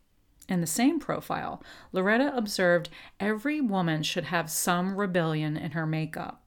In 0.48 0.62
the 0.62 0.68
same 0.68 1.00
profile, 1.00 1.64
Loretta 1.92 2.36
observed 2.36 2.90
every 3.20 3.62
woman 3.62 4.04
should 4.04 4.26
have 4.26 4.50
some 4.50 4.96
rebellion 4.96 5.56
in 5.56 5.72
her 5.72 5.86
makeup. 5.86 6.44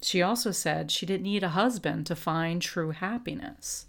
She 0.00 0.22
also 0.22 0.50
said 0.50 0.90
she 0.90 1.06
didn't 1.06 1.24
need 1.24 1.42
a 1.42 1.50
husband 1.50 2.06
to 2.06 2.16
find 2.16 2.62
true 2.62 2.90
happiness. 2.90 3.86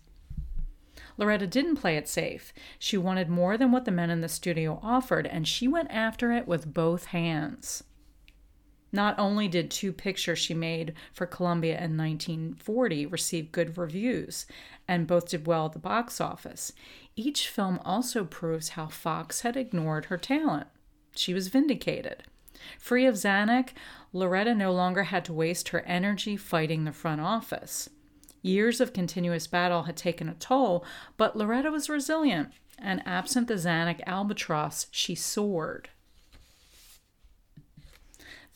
Loretta 1.17 1.47
didn't 1.47 1.77
play 1.77 1.97
it 1.97 2.07
safe. 2.07 2.53
She 2.77 2.97
wanted 2.97 3.29
more 3.29 3.57
than 3.57 3.71
what 3.71 3.85
the 3.85 3.91
men 3.91 4.09
in 4.09 4.21
the 4.21 4.29
studio 4.29 4.79
offered, 4.83 5.25
and 5.25 5.47
she 5.47 5.67
went 5.67 5.91
after 5.91 6.31
it 6.31 6.47
with 6.47 6.73
both 6.73 7.05
hands. 7.05 7.83
Not 8.97 9.19
only 9.19 9.47
did 9.47 9.69
two 9.69 9.93
pictures 9.93 10.39
she 10.39 10.55
made 10.55 10.95
for 11.13 11.27
Columbia 11.27 11.75
in 11.75 11.95
1940 11.95 13.05
receive 13.05 13.51
good 13.51 13.77
reviews, 13.77 14.47
and 14.87 15.05
both 15.05 15.29
did 15.29 15.45
well 15.45 15.67
at 15.67 15.73
the 15.73 15.79
box 15.79 16.19
office, 16.19 16.73
each 17.15 17.47
film 17.47 17.79
also 17.85 18.25
proves 18.25 18.69
how 18.69 18.87
Fox 18.87 19.41
had 19.41 19.55
ignored 19.55 20.05
her 20.05 20.17
talent. 20.17 20.65
She 21.15 21.31
was 21.31 21.49
vindicated. 21.49 22.23
Free 22.79 23.05
of 23.05 23.13
Zanuck, 23.13 23.69
Loretta 24.13 24.55
no 24.55 24.71
longer 24.73 25.03
had 25.03 25.23
to 25.25 25.33
waste 25.33 25.69
her 25.69 25.81
energy 25.81 26.35
fighting 26.35 26.85
the 26.85 26.91
front 26.91 27.21
office. 27.21 27.91
Years 28.41 28.81
of 28.81 28.93
continuous 28.93 29.45
battle 29.45 29.83
had 29.83 29.95
taken 29.95 30.27
a 30.27 30.33
toll, 30.33 30.83
but 31.17 31.35
Loretta 31.35 31.69
was 31.69 31.87
resilient, 31.87 32.49
and 32.79 33.03
absent 33.05 33.47
the 33.47 33.59
Zanuck 33.59 34.01
albatross, 34.07 34.87
she 34.89 35.13
soared. 35.13 35.89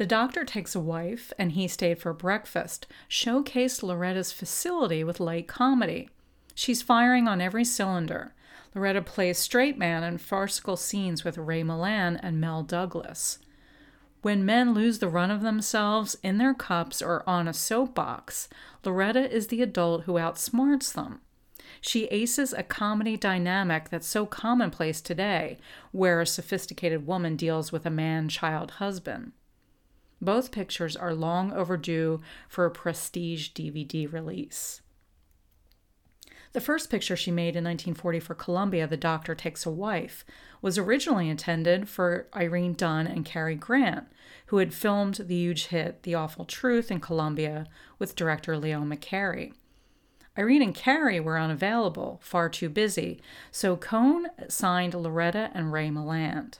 The 0.02 0.08
Doctor 0.08 0.44
Takes 0.44 0.74
a 0.74 0.80
Wife 0.80 1.32
and 1.38 1.52
He 1.52 1.68
Stayed 1.68 2.00
for 2.00 2.12
Breakfast 2.12 2.88
showcased 3.08 3.84
Loretta's 3.84 4.32
facility 4.32 5.04
with 5.04 5.20
light 5.20 5.48
comedy. 5.48 6.10
She's 6.56 6.82
firing 6.82 7.28
on 7.28 7.40
every 7.40 7.64
cylinder. 7.64 8.34
Loretta 8.74 9.04
plays 9.04 9.38
straight 9.38 9.78
man 9.78 10.04
in 10.04 10.18
farcical 10.18 10.76
scenes 10.76 11.24
with 11.24 11.38
Ray 11.38 11.62
Milland 11.62 12.20
and 12.24 12.42
Mel 12.42 12.64
Douglas. 12.64 13.38
When 14.24 14.44
men 14.44 14.74
lose 14.74 14.98
the 14.98 15.08
run 15.08 15.30
of 15.30 15.44
themselves 15.44 16.18
in 16.24 16.40
their 16.40 16.56
cups 16.56 17.04
or 17.04 17.22
on 17.30 17.48
a 17.48 17.54
soapbox, 17.54 18.50
Loretta 18.84 19.32
is 19.32 19.50
the 19.50 19.62
adult 19.62 20.06
who 20.06 20.14
outsmarts 20.14 20.92
them. 20.92 21.22
She 21.80 22.06
aces 22.06 22.54
a 22.54 22.64
comedy 22.64 23.18
dynamic 23.18 23.92
that's 23.92 24.08
so 24.08 24.26
commonplace 24.26 25.00
today, 25.00 25.60
where 25.92 26.22
a 26.22 26.26
sophisticated 26.26 27.06
woman 27.06 27.36
deals 27.36 27.72
with 27.72 27.86
a 27.86 27.92
man 27.92 28.30
child 28.30 28.72
husband. 28.72 29.34
Both 30.22 30.52
pictures 30.52 30.96
are 30.96 31.16
long 31.16 31.52
overdue 31.52 32.22
for 32.48 32.66
a 32.66 32.72
prestige 32.72 33.50
DVD 33.50 34.12
release. 34.12 34.82
The 36.54 36.62
first 36.62 36.90
picture 36.90 37.16
she 37.16 37.32
made 37.32 37.56
in 37.56 37.64
1940 37.64 38.20
for 38.20 38.36
Columbia, 38.36 38.86
The 38.86 38.98
Doctor 38.98 39.34
Takes 39.34 39.66
a 39.66 39.72
Wife, 39.72 40.26
was 40.62 40.78
originally 40.78 41.30
intended 41.30 41.88
for 41.88 42.28
Irene 42.36 42.74
Dunne 42.74 43.08
and 43.08 43.24
Cary 43.24 43.56
Grant, 43.56 44.08
who 44.48 44.58
had 44.58 44.74
filmed 44.74 45.16
the 45.16 45.36
huge 45.36 45.68
hit 45.68 46.04
The 46.04 46.16
Awful 46.16 46.44
Truth 46.44 46.92
in 46.92 47.00
Columbia 47.00 47.68
with 47.98 48.18
director 48.18 48.58
Leo 48.58 48.82
McCarey. 48.82 49.54
Irene 50.38 50.62
and 50.62 50.76
Cary 50.76 51.20
were 51.20 51.40
unavailable, 51.40 52.20
far 52.22 52.50
too 52.50 52.70
busy, 52.70 53.22
so 53.50 53.78
Cohn 53.78 54.28
signed 54.50 54.94
Loretta 54.94 55.52
and 55.54 55.72
Ray 55.72 55.90
Milland. 55.90 56.60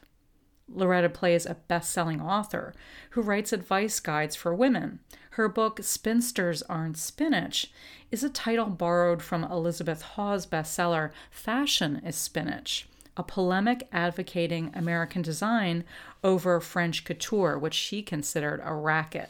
Loretta 0.74 1.10
plays 1.10 1.46
a 1.46 1.56
best 1.56 1.92
selling 1.92 2.22
author 2.22 2.74
who 3.12 3.22
writes 3.22 3.54
advice 3.54 4.00
guides 4.00 4.36
for 4.36 4.54
women. 4.54 5.00
Her 5.32 5.48
book, 5.48 5.80
Spinsters 5.84 6.62
Aren't 6.64 6.98
Spinach, 6.98 7.72
is 8.12 8.24
a 8.24 8.30
title 8.30 8.68
borrowed 8.68 9.22
from 9.22 9.44
Elizabeth 9.44 10.02
Hawes' 10.02 10.46
bestseller, 10.46 11.12
Fashion 11.30 12.02
is 12.06 12.16
Spinach, 12.16 12.88
a 13.16 13.24
polemic 13.24 13.88
advocating 13.92 14.72
American 14.74 15.22
design 15.22 15.84
over 16.24 16.60
French 16.60 17.06
couture, 17.06 17.58
which 17.58 17.74
she 17.74 18.02
considered 18.02 18.62
a 18.64 18.74
racket. 18.74 19.30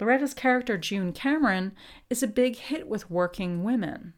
Loretta's 0.00 0.32
character, 0.32 0.78
June 0.78 1.12
Cameron, 1.12 1.72
is 2.08 2.22
a 2.22 2.28
big 2.28 2.56
hit 2.56 2.88
with 2.88 3.10
working 3.10 3.62
women. 3.62 4.14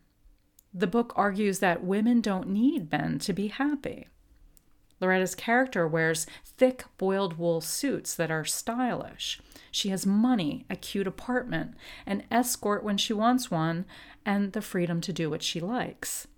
The 0.73 0.87
book 0.87 1.13
argues 1.17 1.59
that 1.59 1.85
women 1.85 2.21
don't 2.21 2.49
need 2.49 2.91
men 2.91 3.19
to 3.21 3.33
be 3.33 3.49
happy. 3.49 4.09
Loretta's 5.03 5.35
character 5.35 5.87
wears 5.87 6.27
thick 6.45 6.85
boiled 6.97 7.37
wool 7.37 7.61
suits 7.61 8.15
that 8.15 8.31
are 8.31 8.45
stylish. 8.45 9.41
She 9.73 9.89
has 9.89 10.07
money, 10.07 10.65
a 10.71 10.77
cute 10.77 11.09
apartment, 11.09 11.75
an 12.07 12.23
escort 12.31 12.85
when 12.85 12.97
she 12.97 13.13
wants 13.13 13.51
one, 13.51 13.85
and 14.25 14.53
the 14.53 14.63
freedom 14.63 15.01
to 15.01 15.13
do 15.13 15.29
what 15.29 15.43
she 15.43 15.59
likes. 15.59 16.29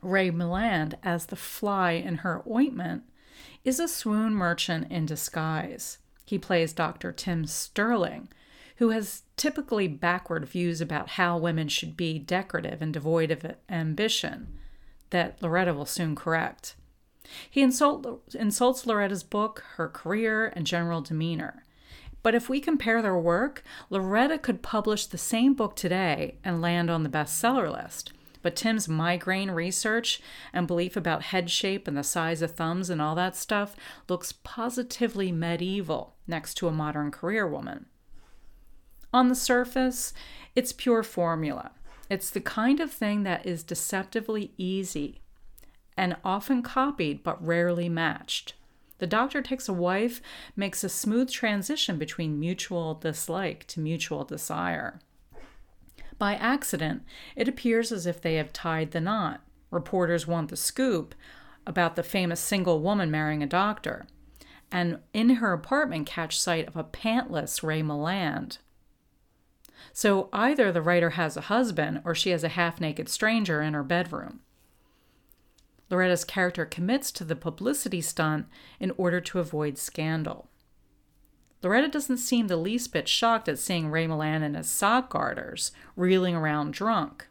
Ray 0.00 0.30
Milland, 0.30 0.94
as 1.02 1.26
the 1.26 1.36
fly 1.36 1.92
in 1.92 2.18
her 2.18 2.42
ointment, 2.48 3.02
is 3.64 3.78
a 3.78 3.88
swoon 3.88 4.32
merchant 4.32 4.90
in 4.90 5.04
disguise. 5.04 5.98
He 6.24 6.38
plays 6.38 6.72
Dr. 6.72 7.12
Tim 7.12 7.44
Sterling, 7.46 8.28
who 8.76 8.90
has 8.90 9.24
typically 9.36 9.88
backward 9.88 10.46
views 10.46 10.80
about 10.80 11.10
how 11.10 11.36
women 11.36 11.68
should 11.68 11.96
be 11.96 12.18
decorative 12.18 12.80
and 12.80 12.94
devoid 12.94 13.30
of 13.30 13.44
ambition, 13.68 14.56
that 15.10 15.42
Loretta 15.42 15.74
will 15.74 15.86
soon 15.86 16.14
correct. 16.14 16.76
He 17.50 17.62
insult, 17.62 18.22
insults 18.34 18.86
Loretta's 18.86 19.22
book, 19.22 19.64
her 19.76 19.88
career, 19.88 20.52
and 20.54 20.66
general 20.66 21.00
demeanor. 21.00 21.64
But 22.22 22.34
if 22.34 22.48
we 22.48 22.60
compare 22.60 23.00
their 23.00 23.18
work, 23.18 23.62
Loretta 23.90 24.38
could 24.38 24.62
publish 24.62 25.06
the 25.06 25.18
same 25.18 25.54
book 25.54 25.76
today 25.76 26.38
and 26.44 26.60
land 26.60 26.90
on 26.90 27.02
the 27.02 27.08
bestseller 27.08 27.70
list. 27.70 28.12
But 28.42 28.56
Tim's 28.56 28.88
migraine 28.88 29.50
research 29.50 30.20
and 30.52 30.66
belief 30.66 30.96
about 30.96 31.24
head 31.24 31.50
shape 31.50 31.88
and 31.88 31.96
the 31.96 32.04
size 32.04 32.42
of 32.42 32.52
thumbs 32.52 32.90
and 32.90 33.00
all 33.00 33.14
that 33.14 33.36
stuff 33.36 33.74
looks 34.08 34.32
positively 34.32 35.32
medieval 35.32 36.14
next 36.26 36.54
to 36.54 36.68
a 36.68 36.72
modern 36.72 37.10
career 37.10 37.46
woman. 37.46 37.86
On 39.12 39.28
the 39.28 39.34
surface, 39.34 40.12
it's 40.54 40.72
pure 40.72 41.02
formula. 41.02 41.72
It's 42.10 42.30
the 42.30 42.40
kind 42.40 42.80
of 42.80 42.92
thing 42.92 43.22
that 43.24 43.44
is 43.46 43.62
deceptively 43.62 44.52
easy 44.56 45.20
and 45.98 46.16
often 46.24 46.62
copied 46.62 47.24
but 47.24 47.44
rarely 47.44 47.88
matched. 47.88 48.54
The 48.98 49.06
Doctor 49.06 49.42
Takes 49.42 49.68
a 49.68 49.72
Wife 49.72 50.22
makes 50.56 50.82
a 50.84 50.88
smooth 50.88 51.30
transition 51.30 51.98
between 51.98 52.40
mutual 52.40 52.94
dislike 52.94 53.66
to 53.66 53.80
mutual 53.80 54.24
desire. 54.24 55.00
By 56.16 56.34
accident, 56.36 57.02
it 57.36 57.48
appears 57.48 57.92
as 57.92 58.06
if 58.06 58.20
they 58.20 58.36
have 58.36 58.52
tied 58.52 58.92
the 58.92 59.00
knot. 59.00 59.42
Reporters 59.70 60.26
want 60.26 60.50
the 60.50 60.56
scoop 60.56 61.14
about 61.66 61.96
the 61.96 62.02
famous 62.02 62.40
single 62.40 62.80
woman 62.80 63.10
marrying 63.10 63.42
a 63.42 63.46
doctor, 63.46 64.06
and 64.70 65.00
in 65.12 65.30
her 65.36 65.52
apartment 65.52 66.06
catch 66.06 66.40
sight 66.40 66.66
of 66.66 66.76
a 66.76 66.84
pantless 66.84 67.62
Ray 67.62 67.82
Milland. 67.82 68.58
So 69.92 70.28
either 70.32 70.72
the 70.72 70.82
writer 70.82 71.10
has 71.10 71.36
a 71.36 71.42
husband 71.42 72.02
or 72.04 72.14
she 72.14 72.30
has 72.30 72.44
a 72.44 72.48
half 72.48 72.80
naked 72.80 73.08
stranger 73.08 73.62
in 73.62 73.74
her 73.74 73.82
bedroom. 73.82 74.40
Loretta's 75.90 76.24
character 76.24 76.64
commits 76.64 77.10
to 77.12 77.24
the 77.24 77.36
publicity 77.36 78.00
stunt 78.00 78.46
in 78.78 78.92
order 78.96 79.20
to 79.20 79.38
avoid 79.38 79.78
scandal. 79.78 80.48
Loretta 81.62 81.88
doesn't 81.88 82.18
seem 82.18 82.46
the 82.46 82.56
least 82.56 82.92
bit 82.92 83.08
shocked 83.08 83.48
at 83.48 83.58
seeing 83.58 83.90
Ray 83.90 84.06
Milland 84.06 84.44
in 84.44 84.54
his 84.54 84.68
sock 84.68 85.10
garters, 85.10 85.72
reeling 85.96 86.36
around 86.36 86.72
drunk. 86.72 87.26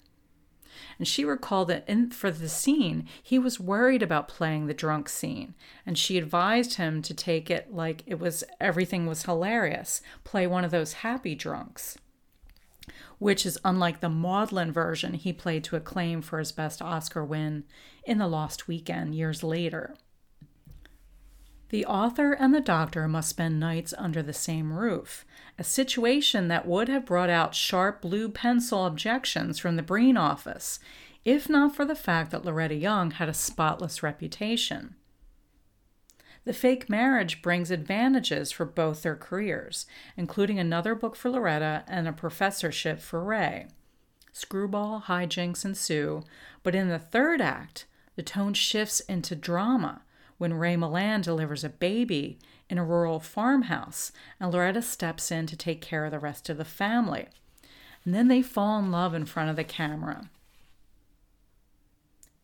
And 1.00 1.08
she 1.08 1.24
recalled 1.24 1.70
that 1.70 1.86
in, 1.88 2.10
for 2.10 2.32
the 2.32 2.50
scene, 2.50 3.08
he 3.22 3.40
was 3.40 3.60
worried 3.60 4.02
about 4.02 4.28
playing 4.28 4.66
the 4.66 4.74
drunk 4.74 5.08
scene, 5.08 5.54
and 5.86 5.98
she 5.98 6.18
advised 6.18 6.74
him 6.76 7.02
to 7.04 7.14
take 7.14 7.50
it 7.50 7.74
like 7.74 8.04
it 8.06 8.20
was 8.20 8.44
everything 8.60 9.06
was 9.06 9.24
hilarious, 9.24 10.02
play 10.24 10.46
one 10.46 10.66
of 10.66 10.72
those 10.72 10.94
happy 10.94 11.36
drunks 11.36 11.98
which 13.20 13.46
is 13.46 13.60
unlike 13.66 14.00
the 14.00 14.10
maudlin 14.10 14.72
version 14.72 15.14
he 15.14 15.34
played 15.34 15.64
to 15.64 15.76
acclaim 15.76 16.22
for 16.22 16.40
his 16.40 16.52
best 16.52 16.82
Oscar 16.82 17.24
win 17.24 17.64
in 18.06 18.18
The 18.18 18.28
Lost 18.28 18.68
Weekend 18.68 19.16
years 19.16 19.44
later. 19.44 19.96
The 21.70 21.86
author 21.86 22.32
and 22.32 22.54
the 22.54 22.62
doctor 22.62 23.08
must 23.10 23.30
spend 23.30 23.60
nights 23.60 23.94
under 23.98 24.24
the 24.24 24.32
same 24.32 24.72
roof, 24.72 25.26
a 25.60 25.64
situation 25.66 26.48
that 26.48 26.66
would 26.66 26.88
have 26.88 27.06
brought 27.06 27.30
out 27.30 27.56
sharp 27.56 28.02
blue 28.02 28.30
pencil 28.30 28.86
objections 28.86 29.60
from 29.60 29.76
the 29.76 29.84
Breen 29.84 30.16
office, 30.16 30.80
if 31.26 31.50
not 31.50 31.76
for 31.76 31.84
the 31.84 31.96
fact 31.96 32.32
that 32.32 32.46
Loretta 32.46 32.76
Young 32.76 33.12
had 33.12 33.28
a 33.28 33.34
spotless 33.34 34.02
reputation. 34.02 34.96
The 36.48 36.54
fake 36.54 36.90
marriage 36.90 37.42
brings 37.42 37.72
advantages 37.72 38.54
for 38.54 38.64
both 38.64 39.04
their 39.04 39.18
careers, 39.18 39.86
including 40.16 40.60
another 40.60 40.96
book 40.96 41.18
for 41.18 41.30
Loretta 41.30 41.84
and 41.90 42.08
a 42.08 42.14
professorship 42.14 43.02
for 43.02 43.22
Ray. 43.22 43.68
Screwball, 44.32 45.04
hijinks 45.08 45.66
ensue, 45.66 46.24
but 46.64 46.74
in 46.74 46.88
the 46.88 47.00
third 47.00 47.42
act, 47.42 47.86
the 48.16 48.24
tone 48.24 48.54
shifts 48.54 49.02
into 49.02 49.36
drama 49.36 50.04
when 50.38 50.54
Ray 50.54 50.78
Milland 50.78 51.24
delivers 51.24 51.66
a 51.66 51.70
baby 51.70 52.40
in 52.70 52.78
a 52.78 52.86
rural 52.86 53.20
farmhouse 53.20 54.14
and 54.40 54.54
Loretta 54.54 54.82
steps 54.82 55.30
in 55.30 55.48
to 55.48 55.58
take 55.58 55.82
care 55.82 56.06
of 56.06 56.12
the 56.12 56.18
rest 56.18 56.48
of 56.48 56.56
the 56.56 56.64
family. 56.64 57.28
And 58.06 58.16
then 58.16 58.30
they 58.30 58.42
fall 58.42 58.80
in 58.80 58.90
love 58.90 59.14
in 59.14 59.26
front 59.26 59.50
of 59.50 59.58
the 59.58 59.66
camera. 59.66 60.30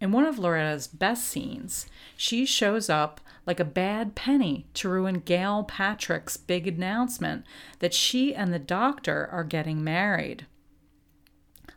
In 0.04 0.12
one 0.12 0.26
of 0.26 0.38
Loretta's 0.38 0.86
best 0.86 1.24
scenes, 1.24 1.86
she 2.18 2.46
shows 2.46 2.90
up 2.90 3.22
like 3.46 3.62
a 3.62 3.64
bad 3.64 4.16
penny 4.16 4.68
to 4.74 4.90
ruin 4.90 5.20
Gail 5.22 5.64
Patrick's 5.64 6.36
big 6.36 6.68
announcement 6.68 7.46
that 7.80 7.94
she 7.94 8.36
and 8.36 8.54
the 8.54 8.60
doctor 8.60 9.30
are 9.32 9.46
getting 9.46 9.82
married. 9.82 10.46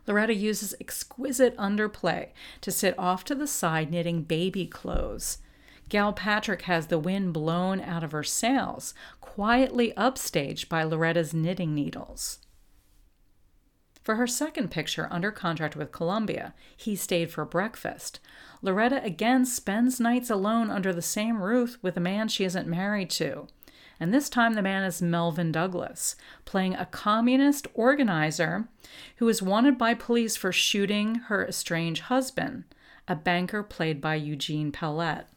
Loretta 0.05 0.35
uses 0.35 0.75
exquisite 0.81 1.55
underplay 1.55 2.31
to 2.59 2.69
sit 2.69 2.99
off 2.99 3.23
to 3.23 3.33
the 3.33 3.47
side 3.47 3.91
knitting 3.91 4.23
baby 4.23 4.65
clothes. 4.65 5.37
Gail 5.87 6.11
Patrick 6.11 6.63
has 6.63 6.87
the 6.87 6.99
wind 6.99 7.31
blown 7.31 7.79
out 7.79 8.03
of 8.03 8.11
her 8.11 8.25
sails, 8.25 8.93
quietly 9.21 9.93
upstaged 9.95 10.67
by 10.67 10.83
Loretta's 10.83 11.33
knitting 11.33 11.73
needles. 11.73 12.39
For 14.07 14.15
her 14.15 14.25
second 14.25 14.71
picture 14.71 15.09
under 15.11 15.33
contract 15.33 15.75
with 15.75 15.91
Columbia, 15.91 16.53
He 16.77 16.95
Stayed 16.95 17.29
for 17.29 17.43
Breakfast, 17.43 18.21
Loretta 18.61 19.03
again 19.03 19.45
spends 19.45 19.99
nights 19.99 20.29
alone 20.29 20.71
under 20.71 20.93
the 20.93 21.01
same 21.01 21.43
roof 21.43 21.77
with 21.81 21.97
a 21.97 21.99
man 21.99 22.29
she 22.29 22.45
isn't 22.45 22.69
married 22.69 23.09
to. 23.09 23.47
And 23.99 24.13
this 24.13 24.29
time 24.29 24.53
the 24.53 24.61
man 24.61 24.85
is 24.85 25.01
Melvyn 25.01 25.51
Douglas, 25.51 26.15
playing 26.45 26.73
a 26.73 26.85
communist 26.85 27.67
organizer 27.73 28.69
who 29.17 29.27
is 29.27 29.41
wanted 29.41 29.77
by 29.77 29.93
police 29.93 30.37
for 30.37 30.53
shooting 30.53 31.15
her 31.27 31.45
estranged 31.45 32.03
husband, 32.03 32.63
a 33.09 33.15
banker 33.17 33.61
played 33.61 33.99
by 33.99 34.15
Eugene 34.15 34.71
Pallette. 34.71 35.27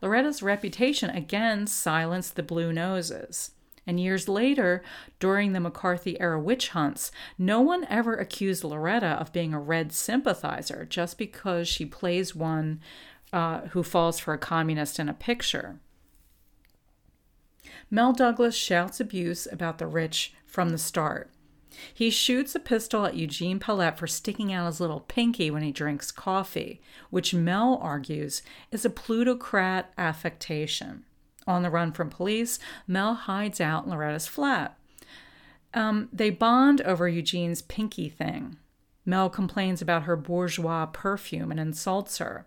Loretta's 0.00 0.42
reputation 0.42 1.10
again 1.10 1.66
silenced 1.66 2.34
the 2.34 2.42
Blue 2.42 2.72
Noses. 2.72 3.50
And 3.86 3.98
years 3.98 4.28
later, 4.28 4.82
during 5.18 5.52
the 5.52 5.60
McCarthy 5.60 6.20
era 6.20 6.38
witch 6.38 6.68
hunts, 6.68 7.10
no 7.36 7.60
one 7.60 7.84
ever 7.90 8.14
accused 8.14 8.62
Loretta 8.62 9.06
of 9.06 9.32
being 9.32 9.52
a 9.52 9.60
Red 9.60 9.92
sympathizer 9.92 10.86
just 10.88 11.18
because 11.18 11.66
she 11.66 11.84
plays 11.84 12.34
one 12.34 12.80
uh, 13.32 13.62
who 13.68 13.82
falls 13.82 14.18
for 14.18 14.34
a 14.34 14.38
communist 14.38 14.98
in 14.98 15.08
a 15.08 15.14
picture. 15.14 15.80
Mel 17.90 18.12
Douglas 18.12 18.54
shouts 18.54 19.00
abuse 19.00 19.48
about 19.50 19.78
the 19.78 19.86
rich 19.86 20.32
from 20.46 20.70
the 20.70 20.78
start. 20.78 21.30
He 21.92 22.10
shoots 22.10 22.54
a 22.54 22.60
pistol 22.60 23.06
at 23.06 23.16
Eugene 23.16 23.58
Pallette 23.58 23.98
for 23.98 24.06
sticking 24.06 24.52
out 24.52 24.66
his 24.66 24.80
little 24.80 25.00
pinky 25.00 25.50
when 25.50 25.62
he 25.62 25.72
drinks 25.72 26.10
coffee, 26.10 26.80
which 27.10 27.34
Mel 27.34 27.78
argues 27.80 28.42
is 28.70 28.84
a 28.84 28.90
plutocrat 28.90 29.92
affectation. 29.96 31.04
On 31.46 31.62
the 31.62 31.70
run 31.70 31.92
from 31.92 32.10
police, 32.10 32.58
Mel 32.86 33.14
hides 33.14 33.60
out 33.60 33.84
in 33.84 33.90
Loretta's 33.90 34.26
flat. 34.26 34.78
Um, 35.74 36.08
they 36.12 36.30
bond 36.30 36.80
over 36.82 37.08
Eugene's 37.08 37.62
pinky 37.62 38.08
thing. 38.08 38.58
Mel 39.04 39.28
complains 39.28 39.82
about 39.82 40.04
her 40.04 40.16
bourgeois 40.16 40.86
perfume 40.86 41.50
and 41.50 41.58
insults 41.58 42.18
her. 42.18 42.46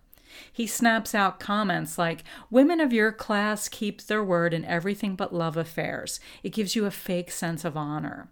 He 0.52 0.68
snaps 0.68 1.16
out 1.16 1.40
comments 1.40 1.98
like, 1.98 2.24
Women 2.50 2.80
of 2.80 2.94
your 2.94 3.12
class 3.12 3.68
keep 3.68 4.02
their 4.04 4.24
word 4.24 4.54
in 4.54 4.66
everything 4.66 5.16
but 5.16 5.34
love 5.34 5.58
affairs. 5.58 6.20
It 6.44 6.54
gives 6.54 6.76
you 6.76 6.86
a 6.86 6.92
fake 6.92 7.32
sense 7.32 7.66
of 7.66 7.78
honor. 7.78 8.30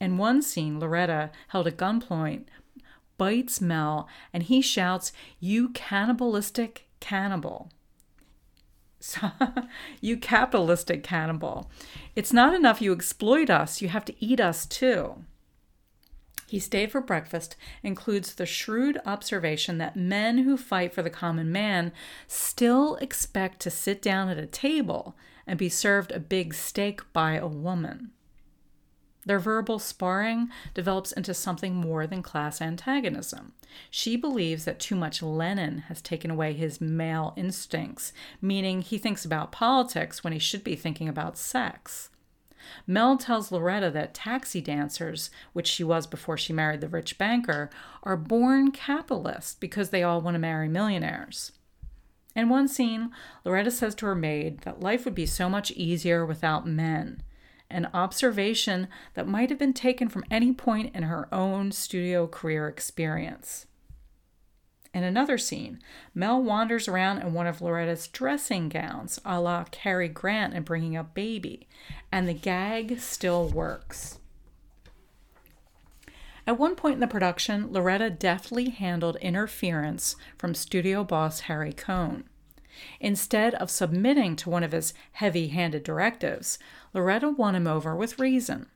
In 0.00 0.18
one 0.18 0.42
scene, 0.42 0.80
Loretta, 0.80 1.30
held 1.48 1.66
at 1.66 1.76
gunpoint, 1.76 2.46
bites 3.18 3.60
Mel 3.60 4.08
and 4.32 4.42
he 4.42 4.60
shouts, 4.60 5.12
You 5.38 5.68
cannibalistic 5.70 6.88
cannibal. 7.00 7.70
you 10.00 10.16
capitalistic 10.16 11.02
cannibal. 11.02 11.70
It's 12.14 12.32
not 12.32 12.54
enough 12.54 12.80
you 12.80 12.92
exploit 12.92 13.50
us, 13.50 13.82
you 13.82 13.88
have 13.88 14.04
to 14.06 14.24
eat 14.24 14.40
us 14.40 14.66
too. 14.66 15.24
He 16.46 16.58
stayed 16.58 16.92
for 16.92 17.00
breakfast 17.00 17.56
includes 17.82 18.34
the 18.34 18.44
shrewd 18.44 19.00
observation 19.06 19.78
that 19.78 19.96
men 19.96 20.38
who 20.38 20.58
fight 20.58 20.92
for 20.92 21.00
the 21.02 21.08
common 21.08 21.50
man 21.50 21.92
still 22.26 22.96
expect 22.96 23.60
to 23.60 23.70
sit 23.70 24.02
down 24.02 24.28
at 24.28 24.36
a 24.36 24.46
table 24.46 25.16
and 25.46 25.58
be 25.58 25.70
served 25.70 26.12
a 26.12 26.20
big 26.20 26.52
steak 26.52 27.00
by 27.14 27.36
a 27.36 27.46
woman. 27.46 28.10
Their 29.24 29.38
verbal 29.38 29.78
sparring 29.78 30.50
develops 30.74 31.12
into 31.12 31.32
something 31.32 31.76
more 31.76 32.06
than 32.06 32.22
class 32.22 32.60
antagonism. 32.60 33.52
She 33.90 34.16
believes 34.16 34.64
that 34.64 34.80
too 34.80 34.96
much 34.96 35.22
Lenin 35.22 35.78
has 35.88 36.02
taken 36.02 36.30
away 36.30 36.52
his 36.54 36.80
male 36.80 37.32
instincts, 37.36 38.12
meaning 38.40 38.82
he 38.82 38.98
thinks 38.98 39.24
about 39.24 39.52
politics 39.52 40.24
when 40.24 40.32
he 40.32 40.38
should 40.38 40.64
be 40.64 40.74
thinking 40.74 41.08
about 41.08 41.38
sex. 41.38 42.10
Mel 42.86 43.16
tells 43.16 43.52
Loretta 43.52 43.90
that 43.90 44.14
taxi 44.14 44.60
dancers, 44.60 45.30
which 45.52 45.66
she 45.66 45.84
was 45.84 46.06
before 46.06 46.36
she 46.36 46.52
married 46.52 46.80
the 46.80 46.88
rich 46.88 47.18
banker, 47.18 47.70
are 48.02 48.16
born 48.16 48.70
capitalists 48.70 49.54
because 49.54 49.90
they 49.90 50.02
all 50.02 50.20
want 50.20 50.34
to 50.34 50.40
marry 50.40 50.68
millionaires. 50.68 51.52
In 52.34 52.48
one 52.48 52.66
scene, 52.66 53.10
Loretta 53.44 53.70
says 53.70 53.94
to 53.96 54.06
her 54.06 54.14
maid 54.14 54.60
that 54.60 54.80
life 54.80 55.04
would 55.04 55.14
be 55.14 55.26
so 55.26 55.48
much 55.48 55.70
easier 55.72 56.24
without 56.24 56.66
men 56.66 57.22
an 57.72 57.88
observation 57.92 58.88
that 59.14 59.26
might 59.26 59.50
have 59.50 59.58
been 59.58 59.72
taken 59.72 60.08
from 60.08 60.24
any 60.30 60.52
point 60.52 60.94
in 60.94 61.04
her 61.04 61.32
own 61.34 61.72
studio 61.72 62.26
career 62.26 62.68
experience. 62.68 63.66
In 64.94 65.04
another 65.04 65.38
scene, 65.38 65.80
Mel 66.14 66.42
wanders 66.42 66.86
around 66.86 67.20
in 67.20 67.32
one 67.32 67.46
of 67.46 67.62
Loretta's 67.62 68.08
dressing 68.08 68.68
gowns, 68.68 69.18
a 69.24 69.40
la 69.40 69.64
Cary 69.64 70.08
Grant 70.08 70.52
in 70.52 70.64
Bringing 70.64 70.96
Up 70.96 71.14
Baby, 71.14 71.66
and 72.10 72.28
the 72.28 72.34
gag 72.34 73.00
still 73.00 73.48
works. 73.48 74.18
At 76.46 76.58
one 76.58 76.74
point 76.74 76.94
in 76.94 77.00
the 77.00 77.06
production, 77.06 77.72
Loretta 77.72 78.10
deftly 78.10 78.68
handled 78.68 79.16
interference 79.16 80.16
from 80.36 80.54
studio 80.54 81.04
boss 81.04 81.40
Harry 81.40 81.72
Cohn. 81.72 82.24
Instead 83.00 83.54
of 83.54 83.70
submitting 83.70 84.36
to 84.36 84.50
one 84.50 84.62
of 84.62 84.72
his 84.72 84.94
heavy 85.12 85.48
handed 85.48 85.82
directives, 85.82 86.58
Loretta 86.94 87.30
won 87.30 87.54
him 87.54 87.66
over 87.66 87.94
with 87.94 88.18
reason. 88.18 88.66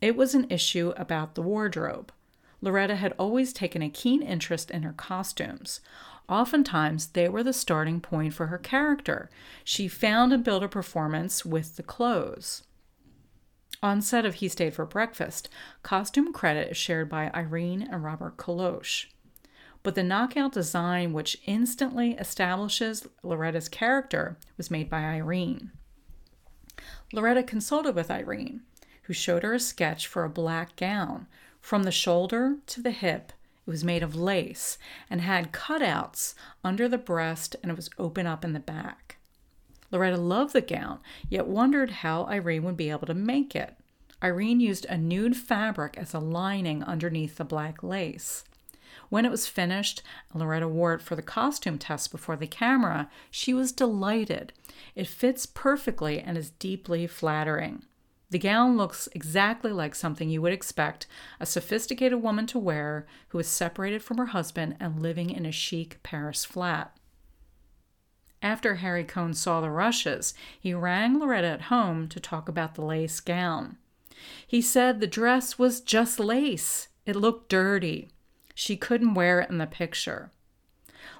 It 0.00 0.16
was 0.16 0.34
an 0.34 0.50
issue 0.50 0.92
about 0.96 1.34
the 1.34 1.42
wardrobe. 1.42 2.12
Loretta 2.60 2.96
had 2.96 3.14
always 3.18 3.52
taken 3.52 3.82
a 3.82 3.90
keen 3.90 4.22
interest 4.22 4.70
in 4.70 4.82
her 4.82 4.92
costumes. 4.92 5.80
Oftentimes, 6.28 7.08
they 7.08 7.28
were 7.28 7.42
the 7.42 7.52
starting 7.52 8.00
point 8.00 8.34
for 8.34 8.46
her 8.46 8.58
character. 8.58 9.30
She 9.64 9.88
found 9.88 10.32
and 10.32 10.44
built 10.44 10.62
a 10.62 10.68
performance 10.68 11.44
with 11.44 11.76
the 11.76 11.82
clothes. 11.82 12.62
On 13.82 14.02
set 14.02 14.26
of 14.26 14.36
He 14.36 14.48
Stayed 14.48 14.74
for 14.74 14.84
Breakfast, 14.84 15.48
costume 15.82 16.32
credit 16.32 16.70
is 16.70 16.76
shared 16.76 17.08
by 17.08 17.30
Irene 17.34 17.82
and 17.82 18.04
Robert 18.04 18.36
Kalloch 18.36 19.06
but 19.82 19.94
the 19.94 20.02
knockout 20.02 20.52
design 20.52 21.12
which 21.12 21.40
instantly 21.46 22.12
establishes 22.12 23.06
Loretta's 23.22 23.68
character 23.68 24.36
was 24.56 24.70
made 24.70 24.90
by 24.90 25.00
Irene. 25.00 25.70
Loretta 27.12 27.42
consulted 27.42 27.94
with 27.94 28.10
Irene, 28.10 28.60
who 29.02 29.12
showed 29.12 29.42
her 29.42 29.54
a 29.54 29.60
sketch 29.60 30.06
for 30.06 30.24
a 30.24 30.30
black 30.30 30.76
gown. 30.76 31.26
From 31.60 31.82
the 31.82 31.90
shoulder 31.90 32.56
to 32.66 32.82
the 32.82 32.90
hip, 32.90 33.32
it 33.66 33.70
was 33.70 33.84
made 33.84 34.02
of 34.02 34.14
lace 34.14 34.78
and 35.08 35.20
had 35.20 35.52
cutouts 35.52 36.34
under 36.62 36.88
the 36.88 36.98
breast 36.98 37.56
and 37.62 37.70
it 37.70 37.76
was 37.76 37.90
open 37.98 38.26
up 38.26 38.44
in 38.44 38.52
the 38.52 38.60
back. 38.60 39.16
Loretta 39.90 40.16
loved 40.16 40.52
the 40.52 40.60
gown, 40.60 41.00
yet 41.28 41.46
wondered 41.46 41.90
how 41.90 42.24
Irene 42.26 42.62
would 42.62 42.76
be 42.76 42.90
able 42.90 43.06
to 43.06 43.14
make 43.14 43.56
it. 43.56 43.74
Irene 44.22 44.60
used 44.60 44.84
a 44.84 44.96
nude 44.96 45.36
fabric 45.36 45.96
as 45.96 46.14
a 46.14 46.18
lining 46.18 46.84
underneath 46.84 47.36
the 47.36 47.44
black 47.44 47.82
lace. 47.82 48.44
When 49.10 49.26
it 49.26 49.30
was 49.30 49.48
finished, 49.48 50.02
Loretta 50.32 50.68
wore 50.68 50.94
it 50.94 51.02
for 51.02 51.16
the 51.16 51.22
costume 51.22 51.78
test 51.78 52.10
before 52.10 52.36
the 52.36 52.46
camera. 52.46 53.10
She 53.30 53.52
was 53.52 53.72
delighted. 53.72 54.52
It 54.94 55.08
fits 55.08 55.46
perfectly 55.46 56.20
and 56.20 56.38
is 56.38 56.50
deeply 56.50 57.06
flattering. 57.06 57.82
The 58.30 58.38
gown 58.38 58.76
looks 58.76 59.08
exactly 59.12 59.72
like 59.72 59.96
something 59.96 60.30
you 60.30 60.40
would 60.40 60.52
expect 60.52 61.08
a 61.40 61.46
sophisticated 61.46 62.22
woman 62.22 62.46
to 62.46 62.60
wear 62.60 63.06
who 63.28 63.40
is 63.40 63.48
separated 63.48 64.04
from 64.04 64.18
her 64.18 64.26
husband 64.26 64.76
and 64.78 65.02
living 65.02 65.30
in 65.30 65.44
a 65.44 65.50
chic 65.50 66.00
Paris 66.04 66.44
flat. 66.44 66.96
After 68.40 68.76
Harry 68.76 69.04
Cohn 69.04 69.34
saw 69.34 69.60
the 69.60 69.70
rushes, 69.70 70.32
he 70.58 70.72
rang 70.72 71.18
Loretta 71.18 71.48
at 71.48 71.62
home 71.62 72.08
to 72.08 72.20
talk 72.20 72.48
about 72.48 72.76
the 72.76 72.84
lace 72.84 73.18
gown. 73.18 73.76
He 74.46 74.62
said 74.62 75.00
the 75.00 75.08
dress 75.08 75.58
was 75.58 75.80
just 75.80 76.20
lace. 76.20 76.86
It 77.04 77.16
looked 77.16 77.48
dirty. 77.48 78.10
She 78.60 78.76
couldn't 78.76 79.14
wear 79.14 79.40
it 79.40 79.48
in 79.48 79.56
the 79.56 79.66
picture. 79.66 80.32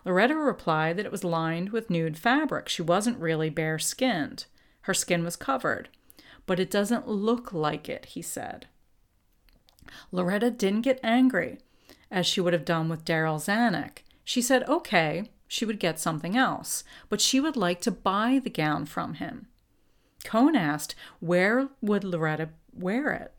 Loretta 0.05 0.35
replied 0.35 0.99
that 0.99 1.07
it 1.07 1.11
was 1.11 1.25
lined 1.25 1.71
with 1.71 1.89
nude 1.89 2.19
fabric. 2.19 2.69
She 2.69 2.83
wasn't 2.83 3.19
really 3.19 3.49
bare 3.49 3.79
skinned. 3.79 4.45
Her 4.83 4.93
skin 4.93 5.25
was 5.25 5.37
covered. 5.37 5.89
But 6.45 6.61
it 6.61 6.71
doesn't 6.71 7.09
look 7.09 7.55
like 7.55 7.89
it, 7.89 8.05
he 8.05 8.21
said. 8.21 8.67
Loretta 10.13 10.51
didn't 10.51 10.83
get 10.83 11.01
angry, 11.03 11.61
as 12.11 12.27
she 12.27 12.43
would 12.43 12.53
have 12.53 12.67
done 12.67 12.91
with 12.91 13.07
Darryl 13.07 13.41
Zanuck. 13.41 14.01
She 14.23 14.43
said, 14.43 14.69
okay, 14.69 15.31
she 15.49 15.65
would 15.65 15.81
get 15.81 15.99
something 15.99 16.37
else, 16.37 16.85
but 17.09 17.23
she 17.23 17.41
would 17.41 17.57
like 17.57 17.81
to 17.81 17.91
buy 17.91 18.39
the 18.45 18.51
gown 18.51 18.85
from 18.85 19.15
him. 19.15 19.47
Cohn 20.25 20.55
asked, 20.55 20.95
where 21.21 21.71
would 21.81 22.05
Loretta 22.05 22.51
wear 22.75 23.13
it? 23.13 23.33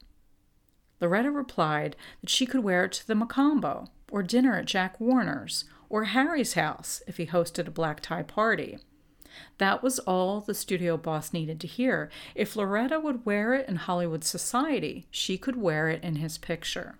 Loretta 1.01 1.31
replied 1.31 1.95
that 2.21 2.29
she 2.29 2.45
could 2.45 2.63
wear 2.63 2.85
it 2.85 2.91
to 2.93 3.07
the 3.07 3.15
Mocambo, 3.15 3.87
or 4.11 4.21
dinner 4.21 4.55
at 4.55 4.65
Jack 4.65 4.99
Warner's, 4.99 5.65
or 5.89 6.05
Harry's 6.05 6.53
house 6.53 7.01
if 7.07 7.17
he 7.17 7.25
hosted 7.25 7.67
a 7.67 7.71
black 7.71 7.99
tie 8.01 8.23
party. 8.23 8.77
That 9.57 9.81
was 9.81 9.99
all 9.99 10.41
the 10.41 10.53
studio 10.53 10.97
boss 10.97 11.33
needed 11.33 11.59
to 11.61 11.67
hear. 11.67 12.11
If 12.35 12.55
Loretta 12.55 12.99
would 12.99 13.25
wear 13.25 13.53
it 13.53 13.67
in 13.67 13.77
Hollywood 13.77 14.23
society, 14.23 15.07
she 15.09 15.37
could 15.37 15.55
wear 15.55 15.89
it 15.89 16.03
in 16.03 16.17
his 16.17 16.37
picture. 16.37 16.97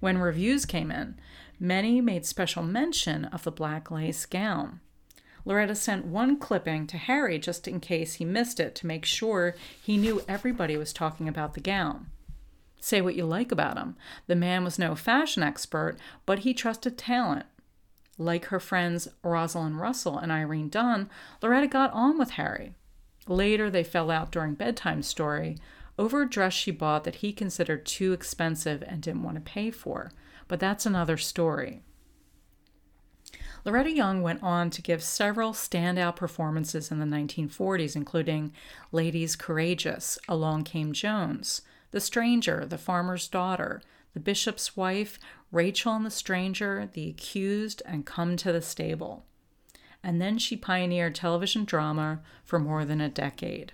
When 0.00 0.18
reviews 0.18 0.66
came 0.66 0.90
in, 0.90 1.18
many 1.58 2.00
made 2.00 2.26
special 2.26 2.62
mention 2.62 3.24
of 3.26 3.44
the 3.44 3.50
black 3.50 3.90
lace 3.90 4.26
gown. 4.26 4.80
Loretta 5.44 5.74
sent 5.74 6.04
one 6.04 6.36
clipping 6.38 6.86
to 6.88 6.98
Harry 6.98 7.38
just 7.38 7.66
in 7.66 7.80
case 7.80 8.14
he 8.14 8.24
missed 8.24 8.60
it 8.60 8.74
to 8.74 8.86
make 8.86 9.04
sure 9.04 9.54
he 9.80 9.96
knew 9.96 10.22
everybody 10.28 10.76
was 10.76 10.92
talking 10.92 11.26
about 11.26 11.54
the 11.54 11.60
gown. 11.60 12.08
Say 12.80 13.00
what 13.00 13.14
you 13.14 13.24
like 13.24 13.50
about 13.52 13.76
him. 13.76 13.96
The 14.26 14.36
man 14.36 14.64
was 14.64 14.78
no 14.78 14.94
fashion 14.94 15.42
expert, 15.42 15.96
but 16.26 16.40
he 16.40 16.54
trusted 16.54 16.96
talent. 16.96 17.46
Like 18.16 18.46
her 18.46 18.60
friends 18.60 19.08
Rosalind 19.22 19.80
Russell 19.80 20.18
and 20.18 20.32
Irene 20.32 20.68
Dunne, 20.68 21.08
Loretta 21.42 21.68
got 21.68 21.92
on 21.92 22.18
with 22.18 22.30
Harry. 22.30 22.74
Later, 23.26 23.70
they 23.70 23.84
fell 23.84 24.10
out 24.10 24.32
during 24.32 24.54
bedtime 24.54 25.02
story 25.02 25.58
over 25.98 26.22
a 26.22 26.28
dress 26.28 26.52
she 26.52 26.70
bought 26.70 27.04
that 27.04 27.16
he 27.16 27.32
considered 27.32 27.84
too 27.84 28.12
expensive 28.12 28.82
and 28.86 29.02
didn't 29.02 29.24
want 29.24 29.34
to 29.36 29.40
pay 29.40 29.70
for. 29.70 30.12
But 30.46 30.60
that's 30.60 30.86
another 30.86 31.16
story. 31.16 31.82
Loretta 33.64 33.90
Young 33.90 34.22
went 34.22 34.42
on 34.42 34.70
to 34.70 34.80
give 34.80 35.02
several 35.02 35.52
standout 35.52 36.16
performances 36.16 36.90
in 36.90 37.00
the 37.00 37.04
1940s, 37.04 37.96
including 37.96 38.52
Ladies 38.92 39.36
Courageous, 39.36 40.18
Along 40.28 40.64
Came 40.64 40.92
Jones, 40.92 41.62
The 41.90 42.00
Stranger, 42.00 42.66
The 42.66 42.78
Farmer's 42.78 43.28
Daughter, 43.28 43.80
The 44.14 44.20
Bishop's 44.20 44.76
Wife, 44.76 45.18
Rachel 45.50 45.94
and 45.94 46.04
the 46.04 46.10
Stranger, 46.10 46.88
The 46.92 47.08
Accused, 47.08 47.82
and 47.86 48.04
Come 48.04 48.36
to 48.36 48.52
the 48.52 48.60
Stable. 48.62 49.24
And 50.02 50.20
then 50.20 50.38
she 50.38 50.56
pioneered 50.56 51.14
television 51.14 51.64
drama 51.64 52.20
for 52.44 52.58
more 52.58 52.84
than 52.84 53.00
a 53.00 53.08
decade. 53.08 53.72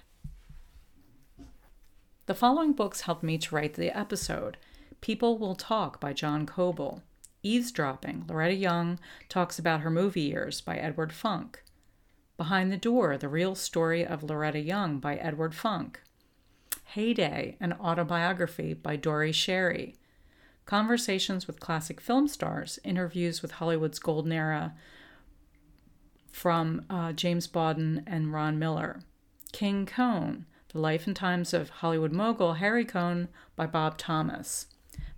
The 2.26 2.34
following 2.34 2.72
books 2.72 3.02
helped 3.02 3.22
me 3.22 3.36
to 3.38 3.54
write 3.54 3.74
the 3.74 3.96
episode 3.96 4.56
People 5.00 5.36
Will 5.36 5.54
Talk 5.54 6.00
by 6.00 6.12
John 6.12 6.46
Kobal, 6.46 7.02
Eavesdropping, 7.42 8.24
Loretta 8.26 8.54
Young 8.54 8.98
talks 9.28 9.58
about 9.58 9.80
her 9.80 9.90
movie 9.90 10.22
years 10.22 10.62
by 10.62 10.76
Edward 10.76 11.12
Funk. 11.12 11.62
Behind 12.38 12.72
the 12.72 12.78
Door, 12.78 13.18
The 13.18 13.28
Real 13.28 13.54
Story 13.54 14.04
of 14.04 14.22
Loretta 14.22 14.60
Young 14.60 14.98
by 14.98 15.16
Edward 15.16 15.54
Funk. 15.54 16.00
Heyday, 16.94 17.56
an 17.58 17.72
autobiography 17.72 18.72
by 18.72 18.94
Dore 18.94 19.32
Schary. 19.32 19.96
Conversations 20.64 21.48
with 21.48 21.58
Classic 21.58 22.00
Film 22.00 22.28
Stars, 22.28 22.78
interviews 22.84 23.42
with 23.42 23.50
Hollywood's 23.50 23.98
Golden 23.98 24.30
Era 24.30 24.74
from 26.30 26.84
uh, 26.88 27.12
James 27.12 27.48
Bawden 27.48 28.04
and 28.06 28.32
Ron 28.32 28.60
Miller. 28.60 29.00
King 29.50 29.86
Cohn, 29.86 30.46
The 30.72 30.78
Life 30.78 31.08
and 31.08 31.16
Times 31.16 31.52
of 31.52 31.68
Hollywood 31.68 32.12
Mogul 32.12 32.54
Harry 32.54 32.84
Cohn 32.84 33.26
by 33.56 33.66
Bob 33.66 33.98
Thomas. 33.98 34.66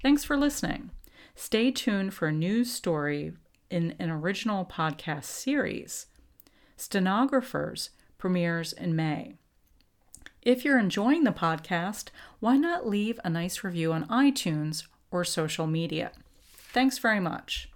Thanks 0.03 0.25
for 0.25 0.39
listening. 0.39 0.93
Stay 1.35 1.71
tuned 1.71 2.15
for 2.15 2.29
a 2.29 2.33
new 2.33 2.65
story 2.65 3.35
in 3.71 3.95
an 3.99 4.09
original 4.09 4.65
podcast 4.65 5.25
series. 5.25 6.07
Stenographers 6.79 7.91
premieres 8.17 8.73
in 8.73 8.97
May. 8.97 9.37
If 10.47 10.65
you're 10.65 10.79
enjoying 10.79 11.25
the 11.25 11.33
podcast, 11.33 12.11
why 12.39 12.57
not 12.57 12.87
leave 12.87 13.19
a 13.25 13.29
nice 13.29 13.65
review 13.65 13.93
on 13.93 14.07
iTunes 14.07 14.85
or 15.11 15.25
social 15.25 15.67
media? 15.67 16.13
Thanks 16.73 16.99
very 16.99 17.19
much. 17.19 17.69